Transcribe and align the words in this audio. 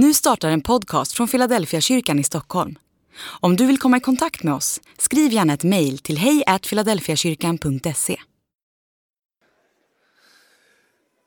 Nu 0.00 0.14
startar 0.14 0.50
en 0.50 0.60
podcast 0.60 1.12
från 1.12 1.28
Philadelphia 1.28 1.80
kyrkan 1.80 2.18
i 2.18 2.24
Stockholm. 2.24 2.78
Om 3.40 3.56
du 3.56 3.66
vill 3.66 3.78
komma 3.78 3.96
i 3.96 4.00
kontakt 4.00 4.42
med 4.42 4.54
oss, 4.54 4.80
skriv 4.98 5.32
gärna 5.32 5.52
ett 5.52 5.64
mejl 5.64 5.98
till 5.98 6.18
hejfiladelfiakyrkan.se. 6.18 8.20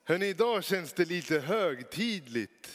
Hörrni, 0.06 0.28
idag 0.28 0.64
känns 0.64 0.94
det 0.94 1.06
lite 1.06 1.40
högtidligt. 1.40 2.70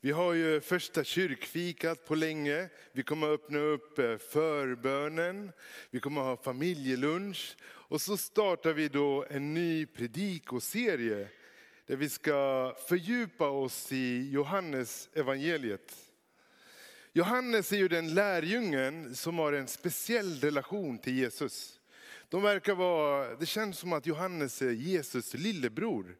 Vi 0.00 0.10
har 0.10 0.32
ju 0.32 0.60
första 0.60 1.04
kyrkfikat 1.04 2.08
på 2.08 2.14
länge. 2.14 2.68
Vi 2.92 3.02
kommer 3.02 3.26
att 3.26 3.40
öppna 3.40 3.58
upp 3.58 3.98
eh, 3.98 4.16
förbönen. 4.32 5.52
Vi 5.90 6.00
kommer 6.00 6.20
att 6.20 6.26
ha 6.26 6.44
familjelunch. 6.44 7.56
Och 7.64 8.00
så 8.00 8.16
startar 8.16 8.72
vi 8.72 8.88
då 8.88 9.26
en 9.30 9.54
ny 9.54 9.86
predikoserie 9.86 11.28
där 11.86 11.96
vi 11.96 12.08
ska 12.08 12.74
fördjupa 12.88 13.48
oss 13.48 13.92
i 13.92 14.30
Johannes 14.30 15.08
evangeliet. 15.12 15.94
Johannes 17.12 17.72
är 17.72 17.76
ju 17.76 17.88
den 17.88 18.14
lärjungen 18.14 19.14
som 19.14 19.38
har 19.38 19.52
en 19.52 19.68
speciell 19.68 20.40
relation 20.40 20.98
till 20.98 21.18
Jesus. 21.18 21.80
De 22.28 22.42
verkar 22.42 22.74
vara, 22.74 23.36
det 23.36 23.46
känns 23.46 23.78
som 23.78 23.92
att 23.92 24.06
Johannes 24.06 24.62
är 24.62 24.70
Jesus 24.70 25.34
lillebror. 25.34 26.16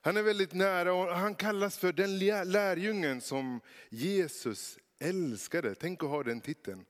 Han 0.00 0.16
är 0.16 0.22
väldigt 0.22 0.52
nära 0.52 0.92
och 0.92 1.16
han 1.16 1.34
kallas 1.34 1.78
för 1.78 1.92
den 1.92 2.18
lärjungen 2.50 3.20
som 3.20 3.60
Jesus 3.88 4.78
älskade. 4.98 5.74
Tänk 5.74 6.02
att 6.02 6.08
ha 6.08 6.22
den 6.22 6.40
titeln. 6.40 6.84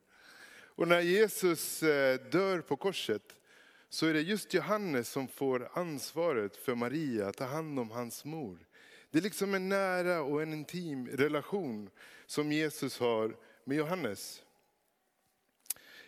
Och 0.76 0.88
när 0.88 1.00
Jesus 1.00 1.82
eh, 1.82 2.20
dör 2.30 2.60
på 2.60 2.76
korset 2.76 3.36
så 3.96 4.06
är 4.06 4.14
det 4.14 4.20
just 4.20 4.54
Johannes 4.54 5.08
som 5.08 5.28
får 5.28 5.68
ansvaret 5.72 6.56
för 6.56 6.74
Maria, 6.74 7.28
att 7.28 7.36
ta 7.36 7.44
hand 7.44 7.78
om 7.78 7.90
hans 7.90 8.24
mor. 8.24 8.58
Det 9.10 9.18
är 9.18 9.22
liksom 9.22 9.54
en 9.54 9.68
nära 9.68 10.22
och 10.22 10.42
en 10.42 10.52
intim 10.52 11.08
relation 11.08 11.90
som 12.26 12.52
Jesus 12.52 12.98
har 12.98 13.36
med 13.64 13.76
Johannes. 13.76 14.42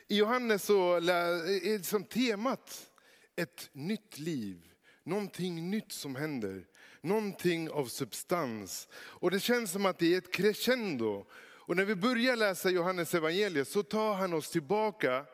I 0.09 0.17
Johannes 0.17 0.65
så 0.65 0.95
är 0.95 1.79
liksom 1.79 2.05
temat 2.05 2.91
ett 3.37 3.71
nytt 3.73 4.19
liv, 4.19 4.73
någonting 5.03 5.71
nytt 5.71 5.93
som 5.93 6.17
händer, 6.17 6.67
någonting 7.01 7.71
av 7.71 7.87
substans. 7.87 8.89
Och 8.95 9.31
det 9.31 9.41
känns 9.41 9.73
som 9.73 9.87
att 9.87 9.99
det 9.99 10.15
är 10.15 10.19
ett 10.19 10.33
crescendo. 10.33 11.27
Och 11.33 11.77
när 11.77 11.85
vi 11.85 11.95
börjar 11.95 12.37
läsa 12.37 12.71
Johannes 12.71 13.15
evangeliet 13.15 13.69
så 13.69 13.83
tar 13.83 14.15
han 14.15 14.33
oss 14.33 14.51
tillbaka 14.51 15.27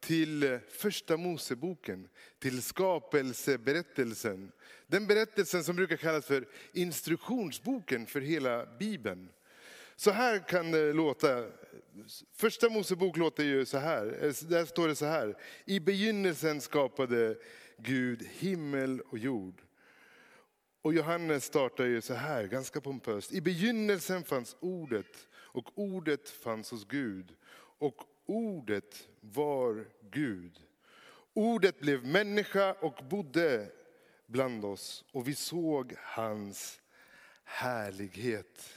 till 0.00 0.58
första 0.68 1.16
Moseboken, 1.16 2.08
till 2.38 2.62
skapelseberättelsen. 2.62 4.52
Den 4.86 5.06
berättelsen 5.06 5.64
som 5.64 5.76
brukar 5.76 5.96
kallas 5.96 6.26
för 6.26 6.48
instruktionsboken 6.72 8.06
för 8.06 8.20
hela 8.20 8.66
Bibeln. 8.78 9.28
Så 9.96 10.10
här 10.10 10.48
kan 10.48 10.70
det 10.70 10.92
låta. 10.92 11.46
Första 12.34 12.68
Mosebok 12.68 13.16
låter 13.16 13.44
ju 13.44 13.64
så 13.64 13.78
här. 13.78 14.04
Där 14.48 14.64
står 14.64 14.88
det 14.88 14.94
så 14.94 15.06
här. 15.06 15.36
I 15.64 15.80
begynnelsen 15.80 16.60
skapade 16.60 17.36
Gud 17.78 18.22
himmel 18.22 19.00
och 19.00 19.18
jord. 19.18 19.62
Och 20.82 20.94
Johannes 20.94 21.44
startar 21.44 21.84
ju 21.84 22.00
så 22.00 22.14
här, 22.14 22.44
ganska 22.46 22.80
pompöst. 22.80 23.32
I 23.32 23.40
begynnelsen 23.40 24.24
fanns 24.24 24.56
ordet 24.60 25.28
och 25.32 25.78
ordet 25.78 26.28
fanns 26.28 26.70
hos 26.70 26.84
Gud. 26.84 27.34
Och 27.78 27.96
ordet 28.26 29.08
var 29.20 29.86
Gud. 30.10 30.60
Ordet 31.32 31.80
blev 31.80 32.06
människa 32.06 32.72
och 32.72 33.04
bodde 33.10 33.72
bland 34.26 34.64
oss 34.64 35.04
och 35.12 35.28
vi 35.28 35.34
såg 35.34 35.94
hans 35.98 36.80
härlighet. 37.44 38.76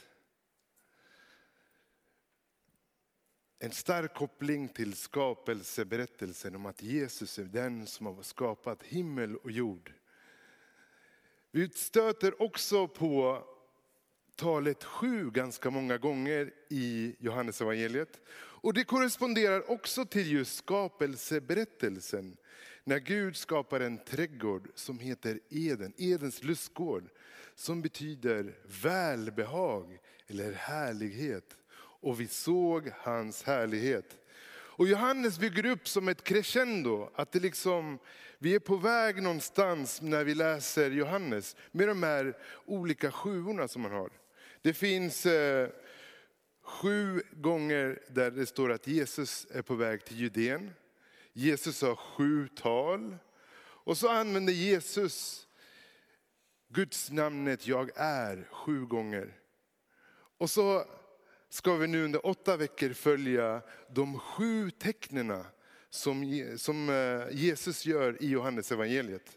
En 3.58 3.70
stark 3.70 4.14
koppling 4.14 4.68
till 4.68 4.94
skapelseberättelsen 4.94 6.56
om 6.56 6.66
att 6.66 6.82
Jesus 6.82 7.38
är 7.38 7.44
den 7.44 7.86
som 7.86 8.06
har 8.06 8.22
skapat 8.22 8.82
himmel 8.82 9.36
och 9.36 9.50
jord. 9.50 9.92
Vi 11.50 11.68
stöter 11.68 12.42
också 12.42 12.88
på 12.88 13.44
talet 14.36 14.84
sju 14.84 15.30
ganska 15.30 15.70
många 15.70 15.98
gånger 15.98 16.52
i 16.68 17.16
Johannes 17.18 17.60
evangeliet. 17.60 18.20
Och 18.64 18.74
det 18.74 18.84
korresponderar 18.84 19.70
också 19.70 20.04
till 20.04 20.32
just 20.32 20.56
skapelseberättelsen. 20.56 22.36
När 22.84 22.98
Gud 22.98 23.36
skapar 23.36 23.80
en 23.80 23.98
trädgård 23.98 24.68
som 24.74 24.98
heter 24.98 25.40
Eden, 25.50 25.92
Edens 25.96 26.42
lustgård. 26.42 27.08
Som 27.54 27.82
betyder 27.82 28.54
välbehag 28.82 29.98
eller 30.26 30.52
härlighet. 30.52 31.56
Och 31.76 32.20
vi 32.20 32.26
såg 32.26 32.90
hans 32.98 33.42
härlighet. 33.42 34.16
Och 34.50 34.88
Johannes 34.88 35.38
bygger 35.38 35.66
upp 35.66 35.88
som 35.88 36.08
ett 36.08 36.24
crescendo, 36.24 37.10
att 37.14 37.32
det 37.32 37.40
liksom, 37.40 37.98
vi 38.38 38.54
är 38.54 38.58
på 38.58 38.76
väg 38.76 39.22
någonstans 39.22 40.02
när 40.02 40.24
vi 40.24 40.34
läser 40.34 40.90
Johannes 40.90 41.56
med 41.72 41.88
de 41.88 42.02
här 42.02 42.36
olika 42.64 43.10
sjuorna 43.12 43.68
som 43.68 43.82
man 43.82 43.92
har. 43.92 44.10
Det 44.62 44.74
finns 44.74 45.26
eh, 45.26 45.68
sju 46.64 47.22
gånger 47.32 48.02
där 48.08 48.30
det 48.30 48.46
står 48.46 48.72
att 48.72 48.86
Jesus 48.86 49.46
är 49.50 49.62
på 49.62 49.74
väg 49.74 50.04
till 50.04 50.16
Judeen. 50.16 50.70
Jesus 51.32 51.82
har 51.82 51.96
sju 51.96 52.48
tal. 52.48 53.16
Och 53.60 53.98
så 53.98 54.08
använder 54.08 54.52
Jesus 54.52 55.46
Guds 56.68 57.10
namnet 57.10 57.66
jag 57.66 57.90
är 57.94 58.48
sju 58.50 58.86
gånger. 58.86 59.34
Och 60.38 60.50
så 60.50 60.84
ska 61.48 61.74
vi 61.74 61.86
nu 61.86 62.04
under 62.04 62.26
åtta 62.26 62.56
veckor 62.56 62.92
följa 62.92 63.62
de 63.88 64.18
sju 64.18 64.70
tecknena 64.70 65.46
som, 65.90 66.44
som 66.56 66.88
eh, 66.88 67.36
Jesus 67.36 67.86
gör 67.86 68.22
i 68.22 68.28
Johannes 68.28 68.72
evangeliet. 68.72 69.36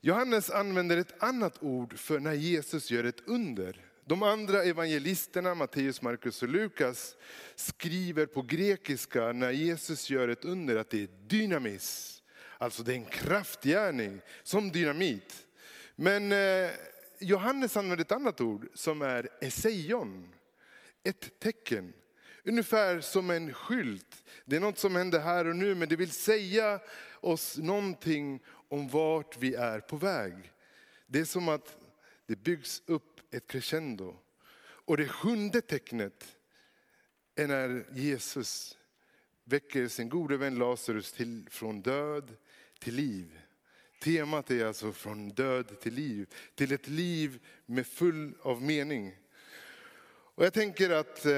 Johannes 0.00 0.50
använder 0.50 0.96
ett 0.96 1.22
annat 1.22 1.62
ord 1.62 1.98
för 1.98 2.20
när 2.20 2.32
Jesus 2.32 2.90
gör 2.90 3.04
ett 3.04 3.28
under. 3.28 3.91
De 4.04 4.22
andra 4.22 4.64
evangelisterna, 4.64 5.54
Matteus, 5.54 6.02
Markus 6.02 6.42
och 6.42 6.48
Lukas, 6.48 7.16
skriver 7.54 8.26
på 8.26 8.42
grekiska 8.42 9.32
när 9.32 9.50
Jesus 9.50 10.10
gör 10.10 10.28
ett 10.28 10.44
under 10.44 10.76
att 10.76 10.90
det 10.90 11.02
är 11.02 11.08
dynamis. 11.26 12.22
Alltså 12.58 12.82
det 12.82 12.92
är 12.92 12.96
en 12.96 13.04
kraftgärning, 13.04 14.20
som 14.42 14.72
dynamit. 14.72 15.46
Men 15.96 16.32
eh, 16.32 16.70
Johannes 17.18 17.76
använder 17.76 18.04
ett 18.04 18.12
annat 18.12 18.40
ord 18.40 18.68
som 18.74 19.02
är 19.02 19.28
eseion, 19.40 20.28
ett 21.02 21.40
tecken. 21.40 21.92
Ungefär 22.44 23.00
som 23.00 23.30
en 23.30 23.52
skylt. 23.54 24.24
Det 24.44 24.56
är 24.56 24.60
något 24.60 24.78
som 24.78 24.96
händer 24.96 25.20
här 25.20 25.46
och 25.46 25.56
nu 25.56 25.74
men 25.74 25.88
det 25.88 25.96
vill 25.96 26.10
säga 26.10 26.80
oss 27.20 27.58
någonting 27.58 28.40
om 28.68 28.88
vart 28.88 29.36
vi 29.38 29.54
är 29.54 29.80
på 29.80 29.96
väg. 29.96 30.52
Det 31.06 31.20
är 31.20 31.24
som 31.24 31.48
att 31.48 31.76
det 32.32 32.36
byggs 32.36 32.82
upp 32.86 33.20
ett 33.30 33.46
crescendo. 33.46 34.16
Och 34.60 34.96
det 34.96 35.08
sjunde 35.08 35.60
tecknet 35.60 36.36
är 37.34 37.46
när 37.46 37.86
Jesus 37.92 38.78
väcker 39.44 39.88
sin 39.88 40.08
gode 40.08 40.36
vän 40.36 40.58
Lazarus 40.58 41.12
till, 41.12 41.46
från 41.50 41.82
död 41.82 42.36
till 42.78 42.94
liv. 42.94 43.40
Temat 44.02 44.50
är 44.50 44.64
alltså 44.64 44.92
från 44.92 45.28
död 45.28 45.80
till 45.80 45.94
liv, 45.94 46.34
till 46.54 46.72
ett 46.72 46.88
liv 46.88 47.46
med 47.66 47.86
full 47.86 48.34
av 48.42 48.62
mening. 48.62 49.16
Och 50.34 50.44
jag 50.44 50.52
tänker 50.52 50.90
att 50.90 51.26
eh, 51.26 51.32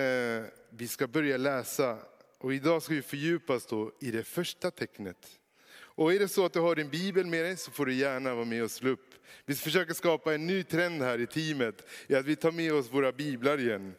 vi 0.71 0.88
ska 0.88 1.06
börja 1.06 1.37
läsa 1.37 1.99
och 2.38 2.54
idag 2.54 2.83
ska 2.83 2.94
vi 2.94 3.03
fördjupa 3.03 3.54
oss 3.54 3.66
då 3.66 3.93
i 4.00 4.10
det 4.10 4.25
första 4.25 4.71
tecknet. 4.71 5.41
Och 5.71 6.12
är 6.12 6.19
det 6.19 6.28
så 6.28 6.44
att 6.44 6.53
du 6.53 6.60
har 6.60 6.77
din 6.77 6.91
bibel 6.91 7.27
med 7.27 7.44
dig 7.44 7.56
så 7.56 7.71
får 7.71 7.87
du 7.87 7.94
gärna 7.94 8.34
vara 8.34 8.44
med 8.44 8.62
och 8.62 8.71
slå 8.71 8.91
upp. 8.91 9.14
Vi 9.47 9.55
försöker 9.55 9.95
skapa 9.95 10.34
en 10.34 10.47
ny 10.47 10.62
trend 10.62 11.03
här 11.03 11.21
i 11.21 11.27
teamet, 11.27 11.87
i 12.06 12.15
att 12.15 12.27
vi 12.27 12.37
tar 12.37 12.53
med 12.53 12.72
oss 12.72 12.93
våra 12.93 13.12
biblar 13.12 13.60
igen. 13.60 13.95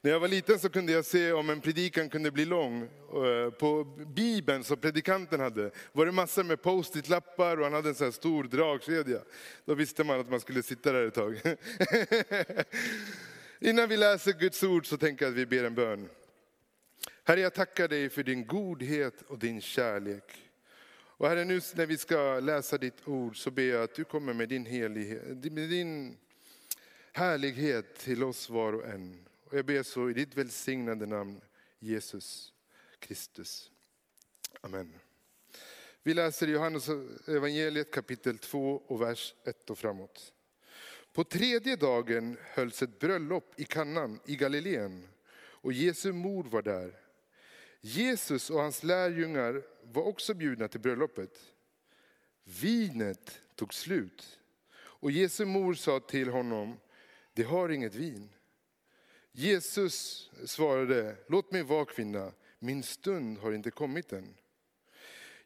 När 0.00 0.10
jag 0.10 0.20
var 0.20 0.28
liten 0.28 0.58
så 0.58 0.68
kunde 0.68 0.92
jag 0.92 1.04
se 1.04 1.32
om 1.32 1.50
en 1.50 1.60
predikan 1.60 2.08
kunde 2.08 2.30
bli 2.30 2.44
lång. 2.44 2.82
Eh, 2.82 3.50
på 3.50 3.84
bibeln 4.14 4.64
som 4.64 4.76
predikanten 4.76 5.40
hade 5.40 5.70
var 5.92 6.06
det 6.06 6.12
massor 6.12 6.44
med 6.44 6.62
post-it-lappar 6.62 7.56
och 7.56 7.64
han 7.64 7.72
hade 7.72 7.88
en 7.88 7.94
sån 7.94 8.04
här 8.04 8.12
stor 8.12 8.44
dragkedja. 8.44 9.20
Då 9.64 9.74
visste 9.74 10.04
man 10.04 10.20
att 10.20 10.30
man 10.30 10.40
skulle 10.40 10.62
sitta 10.62 10.92
där 10.92 11.06
ett 11.06 11.14
tag. 11.14 11.40
Innan 13.60 13.88
vi 13.88 13.96
läser 13.96 14.32
Guds 14.32 14.62
ord 14.62 14.86
så 14.86 14.96
tänker 14.96 15.24
jag 15.24 15.32
att 15.32 15.38
vi 15.38 15.46
ber 15.46 15.64
en 15.64 15.74
bön. 15.74 16.08
Herre, 17.24 17.40
jag 17.40 17.54
tackar 17.54 17.88
dig 17.88 18.10
för 18.10 18.22
din 18.22 18.46
godhet 18.46 19.22
och 19.22 19.38
din 19.38 19.60
kärlek. 19.60 20.45
Och 21.18 21.28
Herre, 21.28 21.44
nu 21.44 21.60
när 21.74 21.86
vi 21.86 21.98
ska 21.98 22.40
läsa 22.40 22.78
ditt 22.78 23.08
ord 23.08 23.42
så 23.42 23.50
ber 23.50 23.62
jag 23.62 23.82
att 23.82 23.94
du 23.94 24.04
kommer 24.04 24.32
med 24.32 24.48
din, 24.48 24.66
helighet, 24.66 25.52
med 25.52 25.70
din 25.70 26.16
härlighet 27.12 27.98
till 27.98 28.24
oss 28.24 28.50
var 28.50 28.72
och 28.72 28.86
en. 28.86 29.26
Och 29.44 29.58
jag 29.58 29.66
ber 29.66 29.82
så 29.82 30.10
i 30.10 30.12
ditt 30.12 30.36
välsignade 30.36 31.06
namn, 31.06 31.40
Jesus 31.78 32.52
Kristus. 32.98 33.70
Amen. 34.60 34.92
Vi 36.02 36.14
läser 36.14 36.46
Johannes 36.46 36.88
evangeliet 37.28 37.92
kapitel 37.92 38.38
2 38.38 38.82
och 38.86 39.02
vers 39.02 39.34
1 39.44 39.70
och 39.70 39.78
framåt. 39.78 40.32
På 41.12 41.24
tredje 41.24 41.76
dagen 41.76 42.36
hölls 42.40 42.82
ett 42.82 42.98
bröllop 42.98 43.60
i 43.60 43.64
Kannan 43.64 44.20
i 44.26 44.36
Galileen 44.36 45.08
och 45.36 45.72
Jesu 45.72 46.12
mor 46.12 46.44
var 46.44 46.62
där. 46.62 47.00
Jesus 47.80 48.50
och 48.50 48.60
hans 48.60 48.82
lärjungar 48.82 49.62
var 49.92 50.02
också 50.02 50.34
bjudna 50.34 50.68
till 50.68 50.80
bröllopet. 50.80 51.38
Vinet 52.44 53.40
tog 53.54 53.74
slut 53.74 54.40
och 54.78 55.10
Jesu 55.10 55.44
mor 55.44 55.74
sa 55.74 56.00
till 56.00 56.28
honom, 56.28 56.78
det 57.32 57.42
har 57.42 57.68
inget 57.68 57.94
vin. 57.94 58.28
Jesus 59.32 60.30
svarade, 60.44 61.16
låt 61.28 61.52
mig 61.52 61.62
vara 61.62 61.84
kvinna, 61.84 62.32
min 62.58 62.82
stund 62.82 63.38
har 63.38 63.52
inte 63.52 63.70
kommit 63.70 64.12
än. 64.12 64.34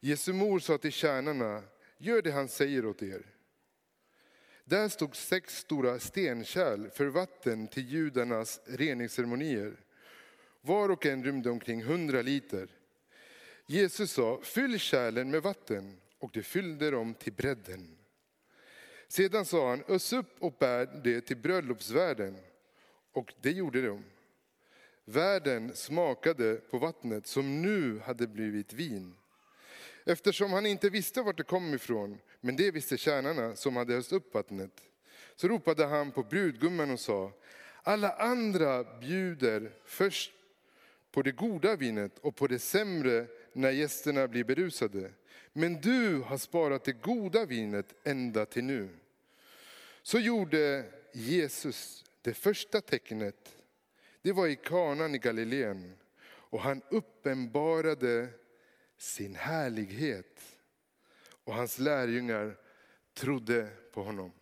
Jesu 0.00 0.32
mor 0.32 0.58
sa 0.58 0.78
till 0.78 0.92
tjänarna, 0.92 1.62
gör 1.98 2.22
det 2.22 2.30
han 2.30 2.48
säger 2.48 2.86
åt 2.86 3.02
er. 3.02 3.26
Där 4.64 4.88
stod 4.88 5.16
sex 5.16 5.58
stora 5.58 5.98
stenkärl 5.98 6.90
för 6.90 7.06
vatten 7.06 7.68
till 7.68 7.88
judarnas 7.88 8.60
reningsceremonier. 8.64 9.84
Var 10.60 10.88
och 10.88 11.06
en 11.06 11.24
rymde 11.24 11.50
omkring 11.50 11.82
hundra 11.82 12.22
liter. 12.22 12.68
Jesus 13.70 14.12
sa, 14.12 14.40
fyll 14.42 14.78
kärlen 14.78 15.30
med 15.30 15.42
vatten 15.42 15.96
och 16.18 16.30
de 16.32 16.42
fyllde 16.42 16.90
dem 16.90 17.14
till 17.14 17.32
bredden. 17.32 17.98
Sedan 19.08 19.44
sa 19.44 19.68
han, 19.70 19.84
ös 19.88 20.12
upp 20.12 20.36
och 20.38 20.56
bär 20.58 21.00
det 21.04 21.20
till 21.20 21.36
bröllopsvärden. 21.36 22.36
Och 23.12 23.34
det 23.40 23.50
gjorde 23.50 23.86
de. 23.86 24.04
Värden 25.04 25.76
smakade 25.76 26.54
på 26.54 26.78
vattnet 26.78 27.26
som 27.26 27.62
nu 27.62 27.98
hade 27.98 28.26
blivit 28.26 28.72
vin. 28.72 29.14
Eftersom 30.04 30.52
han 30.52 30.66
inte 30.66 30.90
visste 30.90 31.22
vart 31.22 31.36
det 31.36 31.42
kom 31.42 31.74
ifrån, 31.74 32.18
men 32.40 32.56
det 32.56 32.70
visste 32.70 32.98
tjänarna 32.98 33.56
som 33.56 33.76
hade 33.76 33.94
öst 33.94 34.12
upp 34.12 34.34
vattnet, 34.34 34.80
så 35.36 35.48
ropade 35.48 35.86
han 35.86 36.12
på 36.12 36.22
brudgummen 36.22 36.90
och 36.90 37.00
sa, 37.00 37.32
alla 37.82 38.12
andra 38.12 38.84
bjuder 39.00 39.72
först 39.84 40.32
på 41.10 41.22
det 41.22 41.32
goda 41.32 41.76
vinet 41.76 42.18
och 42.18 42.36
på 42.36 42.46
det 42.46 42.58
sämre 42.58 43.26
när 43.52 43.70
gästerna 43.70 44.28
blir 44.28 44.44
berusade. 44.44 45.10
Men 45.52 45.80
du 45.80 46.20
har 46.20 46.38
sparat 46.38 46.84
det 46.84 46.92
goda 46.92 47.44
vinet 47.44 47.94
ända 48.04 48.46
till 48.46 48.64
nu. 48.64 48.88
Så 50.02 50.18
gjorde 50.18 50.84
Jesus 51.12 52.04
det 52.22 52.34
första 52.34 52.80
tecknet. 52.80 53.56
Det 54.22 54.32
var 54.32 54.46
i 54.46 54.56
kanan 54.56 55.14
i 55.14 55.18
Galileen 55.18 55.92
och 56.22 56.60
han 56.60 56.82
uppenbarade 56.90 58.28
sin 58.96 59.34
härlighet. 59.34 60.56
Och 61.44 61.54
hans 61.54 61.78
lärjungar 61.78 62.56
trodde 63.14 63.68
på 63.92 64.02
honom. 64.02 64.32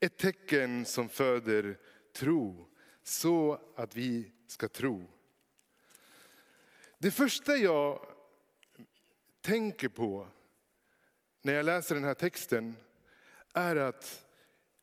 Ett 0.00 0.16
tecken 0.16 0.84
som 0.84 1.08
föder 1.08 1.78
tro, 2.12 2.68
så 3.02 3.60
att 3.76 3.96
vi 3.96 4.32
ska 4.46 4.68
tro. 4.68 5.13
Det 7.04 7.10
första 7.10 7.56
jag 7.56 8.06
tänker 9.40 9.88
på 9.88 10.28
när 11.42 11.52
jag 11.52 11.66
läser 11.66 11.94
den 11.94 12.04
här 12.04 12.14
texten 12.14 12.76
är 13.52 13.76
att 13.76 14.26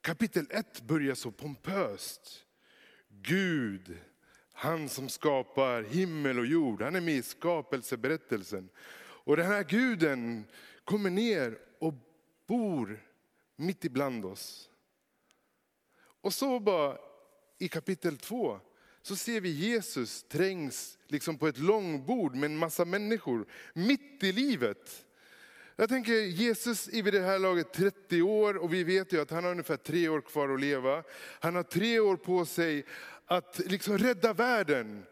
kapitel 0.02 0.48
1 0.50 0.82
börjar 0.82 1.16
så 1.16 1.32
pompöst. 1.32 2.46
Gud 3.10 3.98
han 4.54 4.90
som 4.90 5.10
skapar 5.10 5.84
himmel 5.84 6.40
och 6.40 6.46
jord, 6.46 6.82
han 6.82 6.96
är 6.96 7.02
med 7.02 7.16
i 7.16 7.24
skapelseberättelsen. 7.24 8.70
Och 9.00 9.38
den 9.38 9.46
här 9.46 9.64
guden 9.64 10.46
kommer 10.84 11.10
ner 11.10 11.60
och 11.80 11.94
bor 12.48 13.08
mitt 13.56 13.86
ibland 13.86 14.26
oss. 14.26 14.70
Och 15.98 16.34
så 16.34 16.60
bara 16.60 16.98
i 17.58 17.68
kapitel 17.68 18.18
2 18.18 18.60
så 19.02 19.16
ser 19.16 19.42
vi 19.42 19.50
Jesus 19.50 20.24
trängs 20.24 20.98
liksom 21.08 21.38
på 21.38 21.48
ett 21.48 21.58
långbord 21.58 22.36
med 22.36 22.52
en 22.52 22.58
massa 22.58 22.86
människor 22.86 23.46
mitt 23.74 24.24
i 24.24 24.32
livet. 24.32 25.06
Jag 25.76 25.90
tänker 25.90 26.14
Jesus 26.14 26.88
är 26.88 27.04
vid 27.04 27.14
det 27.14 27.22
här 27.22 27.40
laget 27.40 27.74
30 27.74 28.22
år 28.22 28.58
och 28.58 28.74
vi 28.74 28.84
vet 28.84 29.14
ju 29.14 29.22
att 29.22 29.32
han 29.32 29.44
har 29.44 29.52
ungefär 29.52 29.78
tre 29.78 30.10
år 30.10 30.22
kvar 30.22 30.50
att 30.50 30.60
leva. 30.60 31.04
Han 31.40 31.56
har 31.56 31.64
tre 31.64 32.00
år 32.00 32.16
på 32.16 32.46
sig 32.46 32.86
att 33.26 33.60
liksom 33.60 33.98
rädda 33.98 34.34
världen. 34.34 35.06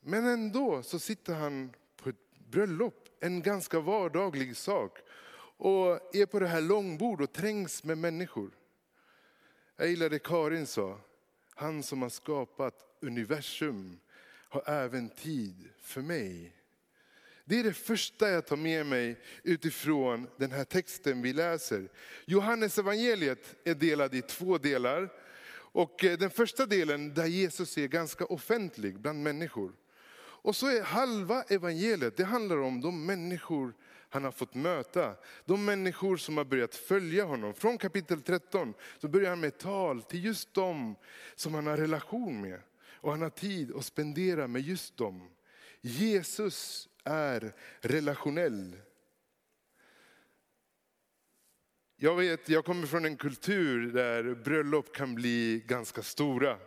Men 0.00 0.26
ändå 0.26 0.82
så 0.82 0.98
sitter 0.98 1.34
han 1.34 1.72
på 1.96 2.08
ett 2.08 2.38
bröllop, 2.50 3.08
en 3.20 3.42
ganska 3.42 3.80
vardaglig 3.80 4.56
sak. 4.56 4.98
Och 5.56 6.16
är 6.16 6.26
på 6.26 6.38
det 6.38 6.46
här 6.46 6.60
långbord 6.60 7.20
och 7.20 7.32
trängs 7.32 7.84
med 7.84 7.98
människor. 7.98 8.50
Jag 9.76 9.88
gillar 9.88 10.08
det 10.08 10.18
Karin 10.18 10.66
sa, 10.66 11.00
han 11.54 11.82
som 11.82 12.02
har 12.02 12.08
skapat 12.08 12.89
universum 13.00 14.00
har 14.48 14.62
även 14.66 15.08
tid 15.08 15.68
för 15.82 16.02
mig. 16.02 16.56
Det 17.44 17.60
är 17.60 17.64
det 17.64 17.72
första 17.72 18.30
jag 18.30 18.46
tar 18.46 18.56
med 18.56 18.86
mig 18.86 19.16
utifrån 19.42 20.26
den 20.36 20.50
här 20.50 20.64
texten 20.64 21.22
vi 21.22 21.32
läser. 21.32 21.88
Johannes 22.24 22.78
evangeliet 22.78 23.54
är 23.64 23.74
delad 23.74 24.14
i 24.14 24.22
två 24.22 24.58
delar. 24.58 25.12
Och 25.72 26.04
eh, 26.04 26.18
den 26.18 26.30
första 26.30 26.66
delen 26.66 27.14
där 27.14 27.26
Jesus 27.26 27.78
är 27.78 27.86
ganska 27.86 28.24
offentlig 28.24 29.00
bland 29.00 29.22
människor. 29.22 29.72
Och 30.42 30.56
så 30.56 30.66
är 30.66 30.82
halva 30.82 31.42
evangeliet, 31.42 32.16
det 32.16 32.24
handlar 32.24 32.58
om 32.58 32.80
de 32.80 33.06
människor 33.06 33.74
han 34.10 34.24
har 34.24 34.32
fått 34.32 34.54
möta. 34.54 35.14
De 35.44 35.64
människor 35.64 36.16
som 36.16 36.36
har 36.36 36.44
börjat 36.44 36.74
följa 36.74 37.24
honom. 37.24 37.54
Från 37.54 37.78
kapitel 37.78 38.22
13 38.22 38.74
så 38.98 39.08
börjar 39.08 39.30
han 39.30 39.40
med 39.40 39.58
tal 39.58 40.02
till 40.02 40.24
just 40.24 40.54
de 40.54 40.96
som 41.34 41.54
han 41.54 41.66
har 41.66 41.76
relation 41.76 42.40
med. 42.40 42.60
Och 43.00 43.10
han 43.10 43.22
har 43.22 43.30
tid 43.30 43.76
att 43.76 43.84
spendera 43.84 44.46
med 44.46 44.62
just 44.62 44.96
dem. 44.96 45.30
Jesus 45.80 46.88
är 47.04 47.52
relationell. 47.80 48.76
Jag 51.96 52.16
vet, 52.16 52.48
jag 52.48 52.64
kommer 52.64 52.86
från 52.86 53.04
en 53.04 53.16
kultur 53.16 53.92
där 53.92 54.34
bröllop 54.34 54.94
kan 54.94 55.14
bli 55.14 55.64
ganska 55.66 56.02
stora. 56.02 56.58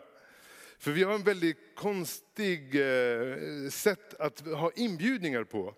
För 0.78 0.90
vi 0.90 1.02
har 1.02 1.14
en 1.14 1.22
väldigt 1.22 1.74
konstig 1.74 2.74
eh, 2.74 3.70
sätt 3.70 4.14
att 4.14 4.40
ha 4.40 4.70
inbjudningar 4.76 5.44
på. 5.44 5.74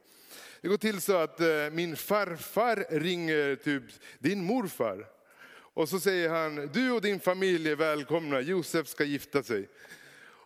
Det 0.60 0.68
går 0.68 0.76
till 0.76 1.00
så 1.00 1.16
att 1.16 1.40
eh, 1.40 1.70
min 1.72 1.96
farfar 1.96 2.86
ringer 2.90 3.56
typ 3.56 3.82
din 4.18 4.44
morfar. 4.44 5.06
Och 5.76 5.88
så 5.88 6.00
säger 6.00 6.28
han, 6.28 6.70
du 6.72 6.90
och 6.90 7.00
din 7.00 7.20
familj 7.20 7.70
är 7.70 7.76
välkomna, 7.76 8.40
Josef 8.40 8.88
ska 8.88 9.04
gifta 9.04 9.42
sig. 9.42 9.68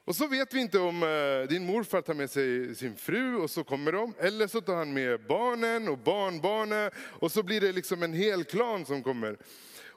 Och 0.05 0.17
så 0.17 0.27
vet 0.27 0.55
vi 0.55 0.60
inte 0.60 0.79
om 0.79 1.03
eh, 1.03 1.48
din 1.48 1.67
morfar 1.67 2.01
tar 2.01 2.15
med 2.15 2.31
sig 2.31 2.74
sin 2.74 2.96
fru 2.96 3.36
och 3.36 3.51
så 3.51 3.65
kommer 3.65 3.93
de. 3.93 4.15
Eller 4.19 4.46
så 4.46 4.60
tar 4.60 4.77
han 4.77 4.93
med 4.93 5.27
barnen 5.27 5.89
och 5.89 5.98
barnbarnen 5.98 6.91
och 6.96 7.32
så 7.32 7.43
blir 7.43 7.60
det 7.60 7.72
liksom 7.72 8.03
en 8.03 8.13
hel 8.13 8.44
klan 8.44 8.86
som 8.86 9.03
kommer. 9.03 9.36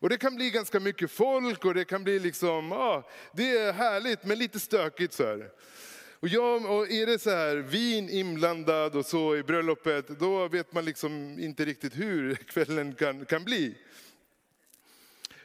Och 0.03 0.09
det 0.09 0.17
kan 0.17 0.35
bli 0.35 0.49
ganska 0.49 0.79
mycket 0.79 1.11
folk 1.11 1.65
och 1.65 1.73
det 1.73 1.85
kan 1.85 2.03
bli 2.03 2.19
liksom, 2.19 2.71
ja, 2.71 3.09
det 3.33 3.57
är 3.57 3.73
härligt 3.73 4.23
men 4.23 4.37
lite 4.37 4.59
stökigt 4.59 5.13
så 5.13 5.25
här. 5.25 5.49
Och, 6.19 6.27
ja, 6.27 6.55
och 6.55 6.91
är 6.91 7.05
det 7.05 7.19
så 7.19 7.29
här 7.29 7.55
vin 7.55 8.09
inblandad 8.09 8.95
och 8.95 9.05
så 9.05 9.35
i 9.35 9.43
bröllopet, 9.43 10.07
då 10.07 10.47
vet 10.47 10.73
man 10.73 10.85
liksom 10.85 11.39
inte 11.39 11.65
riktigt 11.65 11.97
hur 11.97 12.35
kvällen 12.47 12.95
kan, 12.95 13.25
kan 13.25 13.43
bli. 13.43 13.77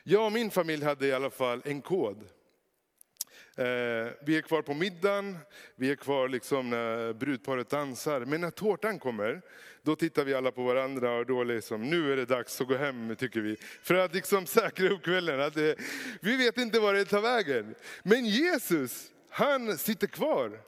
Jag 0.02 0.26
och 0.26 0.32
min 0.32 0.50
familj 0.50 0.84
hade 0.84 1.06
i 1.06 1.12
alla 1.12 1.30
fall 1.30 1.62
en 1.64 1.82
kod. 1.82 2.24
Eh, 3.58 4.12
vi 4.20 4.36
är 4.36 4.42
kvar 4.42 4.62
på 4.62 4.74
middagen, 4.74 5.38
vi 5.76 5.90
är 5.90 5.96
kvar 5.96 6.28
liksom 6.28 6.70
när 6.70 7.12
brudparet 7.12 7.70
dansar. 7.70 8.20
Men 8.20 8.40
när 8.40 8.50
tårtan 8.50 8.98
kommer, 8.98 9.42
då 9.82 9.96
tittar 9.96 10.24
vi 10.24 10.34
alla 10.34 10.50
på 10.50 10.62
varandra 10.62 11.12
och 11.12 11.26
då 11.26 11.44
liksom, 11.44 11.82
nu 11.82 12.12
är 12.12 12.16
det 12.16 12.24
dags 12.24 12.60
att 12.60 12.68
gå 12.68 12.76
hem 12.76 13.16
tycker 13.16 13.40
vi. 13.40 13.56
För 13.82 13.94
att 13.94 14.14
liksom 14.14 14.46
säkra 14.46 14.88
upp 14.88 15.02
kvällen. 15.02 15.40
Att 15.40 15.54
det, 15.54 15.76
vi 16.20 16.36
vet 16.36 16.58
inte 16.58 16.80
var 16.80 16.94
det 16.94 17.04
tar 17.04 17.20
vägen. 17.20 17.74
Men 18.02 18.26
Jesus, 18.26 19.10
han 19.30 19.78
sitter 19.78 20.06
kvar. 20.06 20.60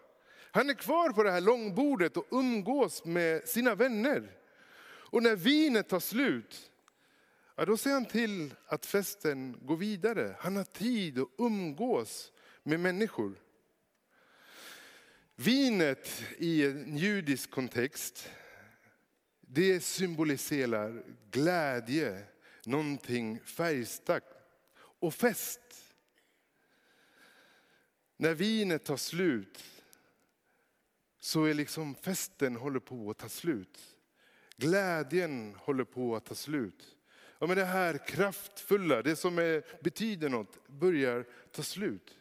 Han 0.51 0.71
är 0.71 0.75
kvar 0.75 1.11
på 1.11 1.23
det 1.23 1.31
här 1.31 1.41
långbordet 1.41 2.17
och 2.17 2.27
umgås 2.31 3.05
med 3.05 3.49
sina 3.49 3.75
vänner. 3.75 4.31
Och 4.87 5.23
när 5.23 5.37
vinet 5.37 5.89
tar 5.89 6.01
slut, 6.01 6.71
ja, 7.57 7.65
då 7.65 7.77
ser 7.77 7.91
han 7.91 8.05
till 8.05 8.55
att 8.67 8.87
festen 8.87 9.59
går 9.63 9.77
vidare. 9.77 10.37
Han 10.39 10.57
har 10.57 10.65
tid 10.65 11.19
att 11.19 11.29
umgås 11.39 12.33
med 12.63 12.81
människor. 12.81 13.35
Vinet 15.37 16.25
i 16.39 16.67
en 16.67 16.97
judisk 16.97 17.51
kontext, 17.51 18.31
det 19.41 19.81
symboliserar 19.81 21.05
glädje, 21.31 22.25
någonting 22.65 23.41
färgstarkt 23.41 24.27
och 24.77 25.15
fest. 25.15 25.61
När 28.17 28.35
vinet 28.35 28.85
tar 28.85 28.97
slut 28.97 29.65
så 31.21 31.45
är 31.45 31.55
liksom 31.55 31.95
festen 31.95 32.57
håller 32.57 32.81
på 32.81 33.11
att 33.11 33.19
ta 33.19 33.29
slut. 33.29 33.97
Glädjen 34.57 35.55
håller 35.55 35.85
på 35.85 36.17
att 36.17 36.25
ta 36.25 36.35
slut. 36.35 36.97
Ja, 37.39 37.47
men 37.47 37.57
det 37.57 37.65
här 37.65 38.07
kraftfulla, 38.07 39.03
det 39.03 39.17
som 39.17 39.39
är, 39.39 39.83
betyder 39.83 40.29
något, 40.29 40.69
börjar 40.69 41.25
ta 41.53 41.63
slut. 41.63 42.20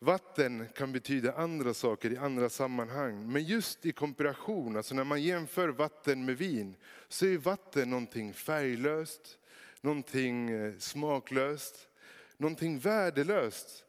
Vatten 0.00 0.68
kan 0.74 0.92
betyda 0.92 1.32
andra 1.32 1.74
saker 1.74 2.12
i 2.12 2.16
andra 2.16 2.48
sammanhang. 2.48 3.32
Men 3.32 3.44
just 3.44 3.86
i 3.86 3.92
komparation, 3.92 4.76
alltså 4.76 4.94
när 4.94 5.04
man 5.04 5.22
jämför 5.22 5.68
vatten 5.68 6.24
med 6.24 6.38
vin, 6.38 6.76
så 7.08 7.26
är 7.26 7.38
vatten 7.38 7.90
någonting 7.90 8.34
färglöst, 8.34 9.38
någonting 9.80 10.50
eh, 10.50 10.74
smaklöst, 10.78 11.88
någonting 12.36 12.78
värdelöst. 12.78 13.84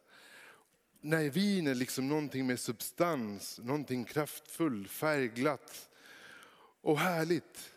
När 1.02 1.30
vin 1.30 1.68
är 1.68 1.76
liksom 1.76 2.08
någonting 2.08 2.48
med 2.48 2.60
substans, 2.60 3.60
någonting 3.64 4.06
kraftfullt, 4.06 4.92
färgglatt 4.92 5.90
och 6.82 7.00
härligt. 7.00 7.72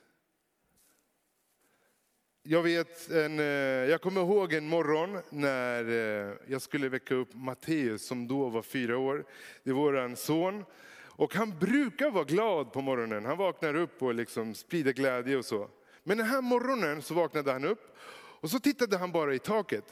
Jag, 2.53 2.63
vet 2.63 3.11
en, 3.11 3.39
eh, 3.39 3.45
jag 3.91 4.01
kommer 4.01 4.21
ihåg 4.21 4.53
en 4.53 4.69
morgon 4.69 5.19
när 5.31 5.89
eh, 5.89 6.35
jag 6.47 6.63
skulle 6.63 6.89
väcka 6.89 7.15
upp 7.15 7.35
Matteus 7.35 8.07
som 8.07 8.29
då 8.29 8.49
var 8.49 8.63
fyra 8.63 8.99
år. 8.99 9.25
Det 9.63 9.71
är 9.71 9.75
vår 9.75 10.15
son. 10.15 10.65
Och 11.05 11.35
han 11.35 11.59
brukar 11.59 12.11
vara 12.11 12.25
glad 12.25 12.73
på 12.73 12.81
morgonen. 12.81 13.25
Han 13.25 13.39
vaknar 13.39 13.75
upp 13.75 14.03
och 14.03 14.15
liksom 14.15 14.55
sprider 14.55 14.93
glädje 14.93 15.37
och 15.37 15.45
så. 15.45 15.69
Men 16.05 16.19
den 16.19 16.27
här 16.27 16.41
morgonen 16.41 17.03
så 17.03 17.15
vaknade 17.15 17.53
han 17.53 17.65
upp 17.65 17.97
och 18.41 18.51
så 18.51 18.61
tittade 18.61 18.97
han 18.97 19.13
bara 19.13 19.35
i 19.35 19.39
taket. 19.39 19.85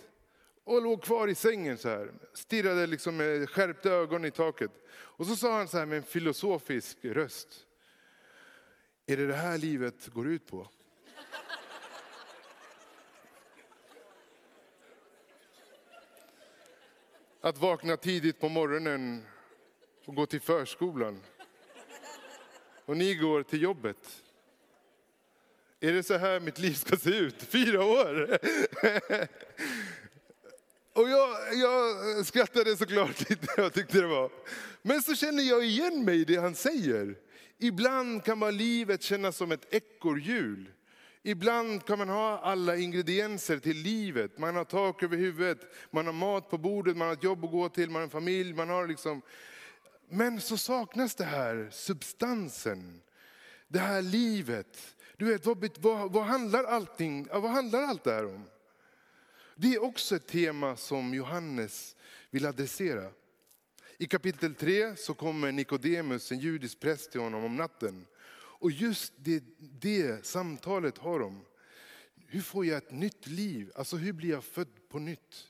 Och 0.65 0.83
låg 0.83 1.03
kvar 1.03 1.29
i 1.29 1.35
sängen 1.35 1.79
så 1.79 1.89
här. 1.89 2.11
Stirrade 2.35 2.87
liksom 2.87 3.17
med 3.17 3.51
skärpta 3.51 3.91
ögon 3.91 4.25
i 4.25 4.31
taket. 4.31 4.73
Och 4.91 5.27
så 5.27 5.37
sa 5.37 5.57
han 5.57 5.69
så 5.69 5.79
här 5.79 5.87
med 5.87 5.97
en 5.97 6.03
filosofisk 6.03 6.99
röst. 7.03 7.49
Är 9.07 9.17
det 9.17 9.27
det 9.27 9.35
här 9.35 9.59
livet 9.59 10.09
går 10.09 10.29
ut 10.29 10.47
på? 10.47 10.69
Att 17.43 17.59
vakna 17.59 17.97
tidigt 17.97 18.41
på 18.41 18.49
morgonen 18.49 19.27
och 20.05 20.15
gå 20.15 20.27
till 20.27 20.41
förskolan. 20.41 21.21
Och 22.85 22.97
ni 22.97 23.15
går 23.15 23.43
till 23.43 23.63
jobbet. 23.63 24.23
Är 25.81 25.93
det 25.93 26.03
så 26.03 26.17
här 26.17 26.41
mitt 26.41 26.59
liv 26.59 26.75
ska 26.75 26.97
se 26.97 27.11
ut? 27.11 27.43
Fyra 27.43 27.85
år? 27.85 28.39
Och 30.93 31.09
jag, 31.09 31.55
jag 31.55 32.27
skrattade 32.27 32.77
såklart 32.77 33.31
lite, 33.31 33.47
jag 33.57 33.73
tyckte 33.73 34.01
det 34.01 34.07
var. 34.07 34.31
Men 34.83 35.03
så 35.03 35.15
känner 35.15 35.43
jag 35.43 35.65
igen 35.65 36.05
mig 36.05 36.21
i 36.21 36.25
det 36.25 36.37
han 36.37 36.55
säger. 36.55 37.15
Ibland 37.59 38.25
kan 38.25 38.39
man 38.39 38.57
livet 38.57 39.03
kännas 39.03 39.37
som 39.37 39.53
ett 39.53 39.75
ekorrhjul. 39.75 40.71
Ibland 41.23 41.85
kan 41.85 41.99
man 41.99 42.09
ha 42.09 42.39
alla 42.39 42.77
ingredienser 42.77 43.59
till 43.59 43.77
livet. 43.77 44.39
Man 44.39 44.57
har 44.57 44.65
tak 44.65 45.03
över 45.03 45.17
huvudet, 45.17 45.61
man 45.91 46.07
har 46.07 46.13
mat 46.13 46.51
på 46.51 46.59
bordet, 46.59 46.97
man 46.97 47.07
har 47.07 47.15
ett 47.15 47.25
jobb 47.25 47.45
att 47.45 47.51
gå 47.51 47.69
till, 47.69 47.91
man 47.91 47.97
har 47.97 48.03
en 48.03 48.11
familj. 48.11 48.55
Man 48.55 48.69
har 48.69 48.87
liksom... 48.87 49.23
Men 50.09 50.41
så 50.41 50.57
saknas 50.57 51.15
det 51.15 51.25
här 51.25 51.69
substansen, 51.73 53.03
det 53.69 53.79
här 53.79 54.03
livet. 54.03 54.97
Du 55.17 55.25
vet, 55.25 55.47
vad, 55.47 55.79
vad, 55.79 56.13
vad, 56.13 56.25
handlar 56.25 56.65
allting, 56.65 57.27
vad 57.33 57.51
handlar 57.51 57.83
allt 57.83 58.05
det 58.05 58.13
här 58.13 58.27
om? 58.27 58.45
Det 59.57 59.75
är 59.75 59.83
också 59.83 60.17
ett 60.17 60.27
tema 60.27 60.77
som 60.77 61.15
Johannes 61.15 61.97
vill 62.31 62.47
adressera. 62.47 63.11
I 63.99 64.07
kapitel 64.07 64.55
3 64.55 64.97
så 64.97 65.15
kommer 65.15 65.53
Nikodemus, 65.53 66.33
en 66.33 66.39
judisk 66.39 66.81
präst 66.81 67.13
till 67.13 67.21
honom 67.21 67.45
om 67.45 67.57
natten. 67.57 68.07
Och 68.61 68.71
just 68.71 69.13
det, 69.17 69.45
det 69.59 70.27
samtalet 70.27 70.99
har 70.99 71.21
de. 71.21 71.45
Hur 72.27 72.41
får 72.41 72.67
jag 72.67 72.79
ett 72.79 72.91
nytt 72.91 73.27
liv? 73.27 73.71
Alltså 73.75 73.97
hur 73.97 74.13
blir 74.13 74.31
jag 74.31 74.45
född 74.45 74.89
på 74.89 74.99
nytt? 74.99 75.47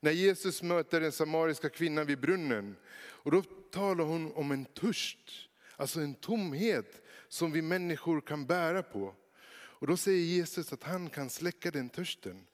När 0.00 0.10
Jesus 0.10 0.62
möter 0.62 1.00
den 1.00 1.12
samariska 1.12 1.68
kvinnan 1.68 2.06
vid 2.06 2.20
brunnen, 2.20 2.76
och 2.96 3.30
då 3.30 3.42
talar 3.70 4.04
hon 4.04 4.32
om 4.32 4.50
en 4.50 4.64
törst, 4.64 5.48
alltså 5.76 6.00
en 6.00 6.14
tomhet 6.14 7.02
som 7.28 7.52
vi 7.52 7.62
människor 7.62 8.20
kan 8.20 8.46
bära 8.46 8.82
på. 8.82 9.14
Och 9.52 9.86
då 9.86 9.96
säger 9.96 10.24
Jesus 10.24 10.72
att 10.72 10.82
han 10.82 11.10
kan 11.10 11.30
släcka 11.30 11.70
den 11.70 11.88
törsten. 11.88 12.46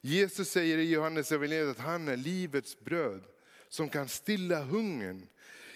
Jesus 0.00 0.50
säger 0.50 0.78
i 0.78 0.90
Johannes 0.90 1.32
evangeliet 1.32 1.68
att 1.68 1.84
han 1.84 2.08
är 2.08 2.16
livets 2.16 2.80
bröd 2.80 3.22
som 3.68 3.88
kan 3.88 4.08
stilla 4.08 4.62
hungern. 4.62 5.26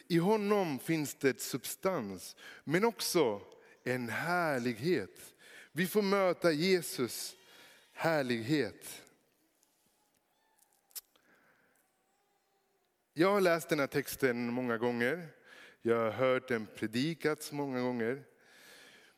I 0.09 0.19
honom 0.19 0.79
finns 0.79 1.15
det 1.15 1.41
substans, 1.41 2.37
men 2.65 2.85
också 2.85 3.41
en 3.85 4.09
härlighet. 4.09 5.35
Vi 5.73 5.87
får 5.87 6.03
möta 6.03 6.53
Jesus 6.53 7.37
härlighet. 7.93 9.03
Jag 13.13 13.33
har 13.33 13.41
läst 13.41 13.69
den 13.69 13.79
här 13.79 13.87
texten 13.87 14.53
många 14.53 14.79
gånger. 14.79 15.29
Jag 15.83 15.97
har 15.97 16.11
hört 16.11 16.49
den 16.49 16.67
predikats 16.67 17.53
många 17.53 17.81
gånger. 17.81 18.23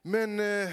Men 0.03 0.41
eh, 0.41 0.73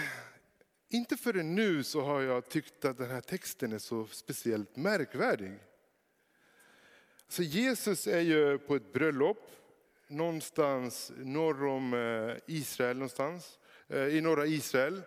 inte 0.89 1.17
förrän 1.17 1.55
nu 1.55 1.83
så 1.83 2.01
har 2.01 2.21
jag 2.21 2.49
tyckt 2.49 2.85
att 2.85 2.97
den 2.97 3.09
här 3.09 3.21
texten 3.21 3.71
är 3.71 3.79
så 3.79 4.07
speciellt 4.07 4.75
märkvärdig. 4.75 5.59
Så 7.27 7.43
Jesus 7.43 8.07
är 8.07 8.19
ju 8.19 8.57
på 8.57 8.75
ett 8.75 8.93
bröllop 8.93 9.51
någonstans 10.07 11.11
norr 11.17 11.65
om 11.65 11.93
eh, 11.93 12.55
Israel 12.55 12.97
någonstans. 12.97 13.59
Eh, 13.93 14.07
I 14.07 14.21
norra 14.21 14.45
Israel, 14.45 15.01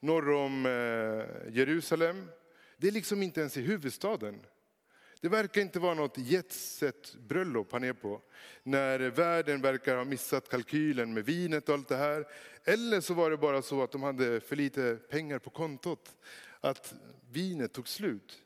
norr 0.00 0.30
om 0.30 0.66
eh, 0.66 1.54
Jerusalem. 1.54 2.28
Det 2.76 2.88
är 2.88 2.92
liksom 2.92 3.22
inte 3.22 3.40
ens 3.40 3.56
i 3.56 3.60
huvudstaden. 3.60 4.46
Det 5.20 5.28
verkar 5.28 5.60
inte 5.60 5.78
vara 5.78 5.94
något 5.94 6.18
jetset 6.18 7.14
bröllop 7.14 7.72
han 7.72 7.84
är 7.84 7.92
på. 7.92 8.20
När 8.62 8.98
världen 8.98 9.60
verkar 9.60 9.96
ha 9.96 10.04
missat 10.04 10.48
kalkylen 10.48 11.14
med 11.14 11.24
vinet 11.24 11.68
och 11.68 11.74
allt 11.74 11.88
det 11.88 11.96
här. 11.96 12.26
Eller 12.64 13.00
så 13.00 13.14
var 13.14 13.30
det 13.30 13.36
bara 13.36 13.62
så 13.62 13.82
att 13.82 13.92
de 13.92 14.02
hade 14.02 14.40
för 14.40 14.56
lite 14.56 14.98
pengar 15.10 15.38
på 15.38 15.50
kontot. 15.50 16.16
Att 16.60 16.94
vinet 17.30 17.72
tog 17.72 17.88
slut. 17.88 18.42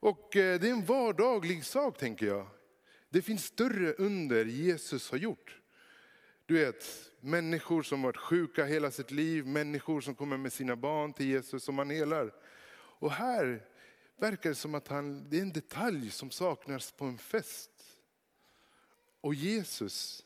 Och 0.00 0.36
eh, 0.36 0.60
det 0.60 0.68
är 0.68 0.72
en 0.72 0.84
vardaglig 0.84 1.64
sak 1.64 1.98
tänker 1.98 2.26
jag. 2.26 2.46
Det 3.08 3.22
finns 3.22 3.44
större 3.44 3.92
under 3.92 4.44
Jesus 4.44 5.10
har 5.10 5.18
gjort. 5.18 5.60
Du 6.46 6.54
vet, 6.54 7.10
människor 7.20 7.82
som 7.82 8.02
varit 8.02 8.16
sjuka 8.16 8.64
hela 8.64 8.90
sitt 8.90 9.10
liv, 9.10 9.46
människor 9.46 10.00
som 10.00 10.14
kommer 10.14 10.36
med 10.36 10.52
sina 10.52 10.76
barn 10.76 11.12
till 11.12 11.26
Jesus 11.26 11.64
som 11.64 11.78
han 11.78 11.90
helar. 11.90 12.34
Och 12.98 13.12
här 13.12 13.66
verkar 14.16 14.50
det 14.50 14.54
som 14.54 14.74
att 14.74 14.88
han, 14.88 15.30
det 15.30 15.38
är 15.38 15.42
en 15.42 15.52
detalj 15.52 16.10
som 16.10 16.30
saknas 16.30 16.92
på 16.92 17.04
en 17.04 17.18
fest. 17.18 17.70
Och 19.20 19.34
Jesus 19.34 20.24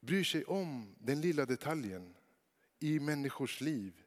bryr 0.00 0.24
sig 0.24 0.44
om 0.44 0.94
den 0.98 1.20
lilla 1.20 1.46
detaljen 1.46 2.14
i 2.78 3.00
människors 3.00 3.60
liv. 3.60 4.01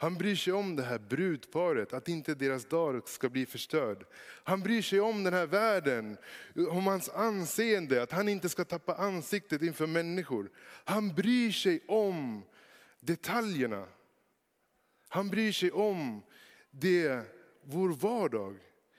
Han 0.00 0.14
bryr 0.14 0.36
sig 0.36 0.52
om 0.52 0.76
det 0.76 0.82
här 0.82 0.98
brudparet, 0.98 1.92
att 1.92 2.08
inte 2.08 2.34
deras 2.34 2.64
dag 2.64 3.08
ska 3.08 3.28
bli 3.28 3.46
förstörd. 3.46 4.06
Han 4.44 4.60
bryr 4.60 4.82
sig 4.82 5.00
om 5.00 5.24
den 5.24 5.34
här 5.34 5.46
världen, 5.46 6.16
om 6.70 6.86
hans 6.86 7.08
anseende, 7.08 8.02
att 8.02 8.12
han 8.12 8.28
inte 8.28 8.48
ska 8.48 8.64
tappa 8.64 8.94
ansiktet 8.94 9.62
inför 9.62 9.86
människor. 9.86 10.50
Han 10.84 11.14
bryr 11.14 11.50
sig 11.50 11.80
om 11.88 12.42
detaljerna. 13.00 13.86
Han 15.08 15.28
bryr 15.30 15.52
sig 15.52 15.70
om 15.70 16.22
det, 16.70 17.22
vår 17.62 17.88
vardag. 17.88 18.56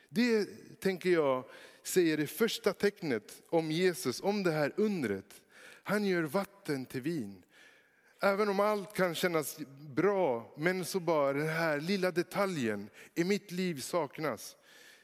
Det 0.10 0.46
tänker 0.80 1.10
jag 1.10 1.44
säger 1.84 2.18
det 2.18 2.28
första 2.28 2.74
tecknet 2.74 3.44
om 3.50 3.72
Jesus, 3.72 4.22
om 4.22 4.44
det 4.44 4.52
här 4.52 4.74
undret. 4.76 5.42
Han 5.84 6.06
gör 6.06 6.24
vatten 6.24 6.86
till 6.86 7.02
vin. 7.02 7.44
Även 8.22 8.50
om 8.50 8.60
allt 8.60 8.94
kan 8.94 9.16
kännas 9.16 9.58
bra, 9.96 10.54
men 10.58 10.86
så 10.86 11.00
bara 11.00 11.34
den 11.34 11.48
här 11.48 11.80
lilla 11.80 12.12
detaljen 12.12 12.90
i 13.16 13.24
mitt 13.24 13.52
liv 13.52 13.82
saknas. 13.82 14.58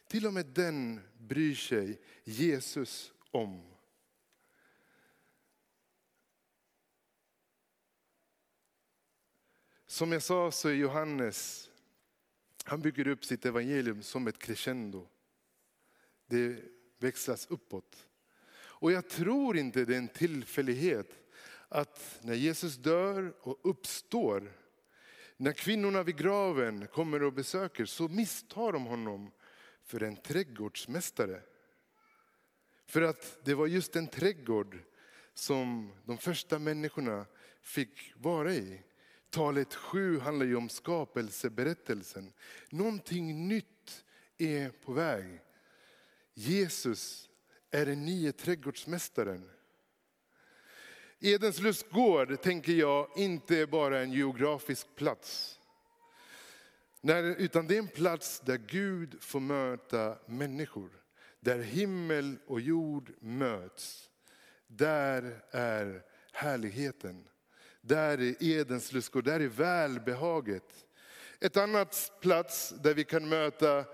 Till 0.07 0.27
och 0.27 0.33
med 0.33 0.45
den 0.45 1.01
bryr 1.17 1.55
sig 1.55 2.01
Jesus 2.23 3.13
om. 3.31 3.71
Som 9.87 10.11
jag 10.11 10.23
sa 10.23 10.51
så 10.51 10.69
är 10.69 10.73
Johannes, 10.73 11.69
han 12.63 12.81
bygger 12.81 13.07
upp 13.07 13.25
sitt 13.25 13.45
evangelium 13.45 14.03
som 14.03 14.27
ett 14.27 14.39
crescendo. 14.39 15.07
Det 16.25 16.63
växlas 16.97 17.47
uppåt. 17.49 18.07
Och 18.55 18.91
jag 18.91 19.09
tror 19.09 19.57
inte 19.57 19.85
det 19.85 19.93
är 19.93 19.97
en 19.97 20.07
tillfällighet 20.07 21.24
att 21.69 22.19
när 22.21 22.33
Jesus 22.33 22.75
dör 22.75 23.33
och 23.41 23.59
uppstår, 23.63 24.51
när 25.37 25.51
kvinnorna 25.51 26.03
vid 26.03 26.17
graven 26.17 26.87
kommer 26.87 27.23
och 27.23 27.33
besöker 27.33 27.85
så 27.85 28.07
misstar 28.07 28.71
de 28.71 28.85
honom 28.85 29.31
för 29.83 30.03
en 30.03 30.15
trädgårdsmästare. 30.15 31.41
För 32.85 33.01
att 33.01 33.39
det 33.43 33.53
var 33.53 33.67
just 33.67 33.95
en 33.95 34.07
trädgård 34.07 34.79
som 35.33 35.91
de 36.05 36.17
första 36.17 36.59
människorna 36.59 37.25
fick 37.61 38.13
vara 38.15 38.53
i. 38.53 38.81
talet 39.29 39.73
7 39.73 40.19
handlar 40.19 40.45
ju 40.45 40.55
om 40.55 40.69
skapelseberättelsen. 40.69 42.33
Någonting 42.69 43.47
nytt 43.47 44.05
är 44.37 44.69
på 44.69 44.93
väg. 44.93 45.39
Jesus 46.33 47.29
är 47.71 47.85
den 47.85 48.05
nya 48.05 48.31
trädgårdsmästaren. 48.31 49.49
Edens 51.19 51.59
lustgård 51.59 52.41
tänker 52.41 52.73
jag 52.73 53.07
inte 53.15 53.57
är 53.57 53.65
bara 53.65 53.99
en 53.99 54.11
geografisk 54.11 54.87
plats. 54.95 55.59
Nej, 57.01 57.35
utan 57.37 57.67
det 57.67 57.75
är 57.75 57.79
en 57.79 57.87
plats 57.87 58.39
där 58.45 58.57
Gud 58.57 59.23
får 59.23 59.39
möta 59.39 60.17
människor. 60.25 60.89
Där 61.39 61.59
himmel 61.59 62.37
och 62.47 62.61
jord 62.61 63.13
möts. 63.19 64.09
Där 64.67 65.43
är 65.51 66.01
härligheten. 66.31 67.27
Där 67.81 68.21
är 68.21 68.43
Edens 68.43 68.93
lustgård, 68.93 69.23
där 69.23 69.39
är 69.39 69.47
välbehaget. 69.47 70.85
Ett 71.39 71.57
annat 71.57 72.11
plats 72.21 72.73
där 72.83 72.93
vi 72.93 73.03
kan 73.03 73.29
möta, 73.29 73.85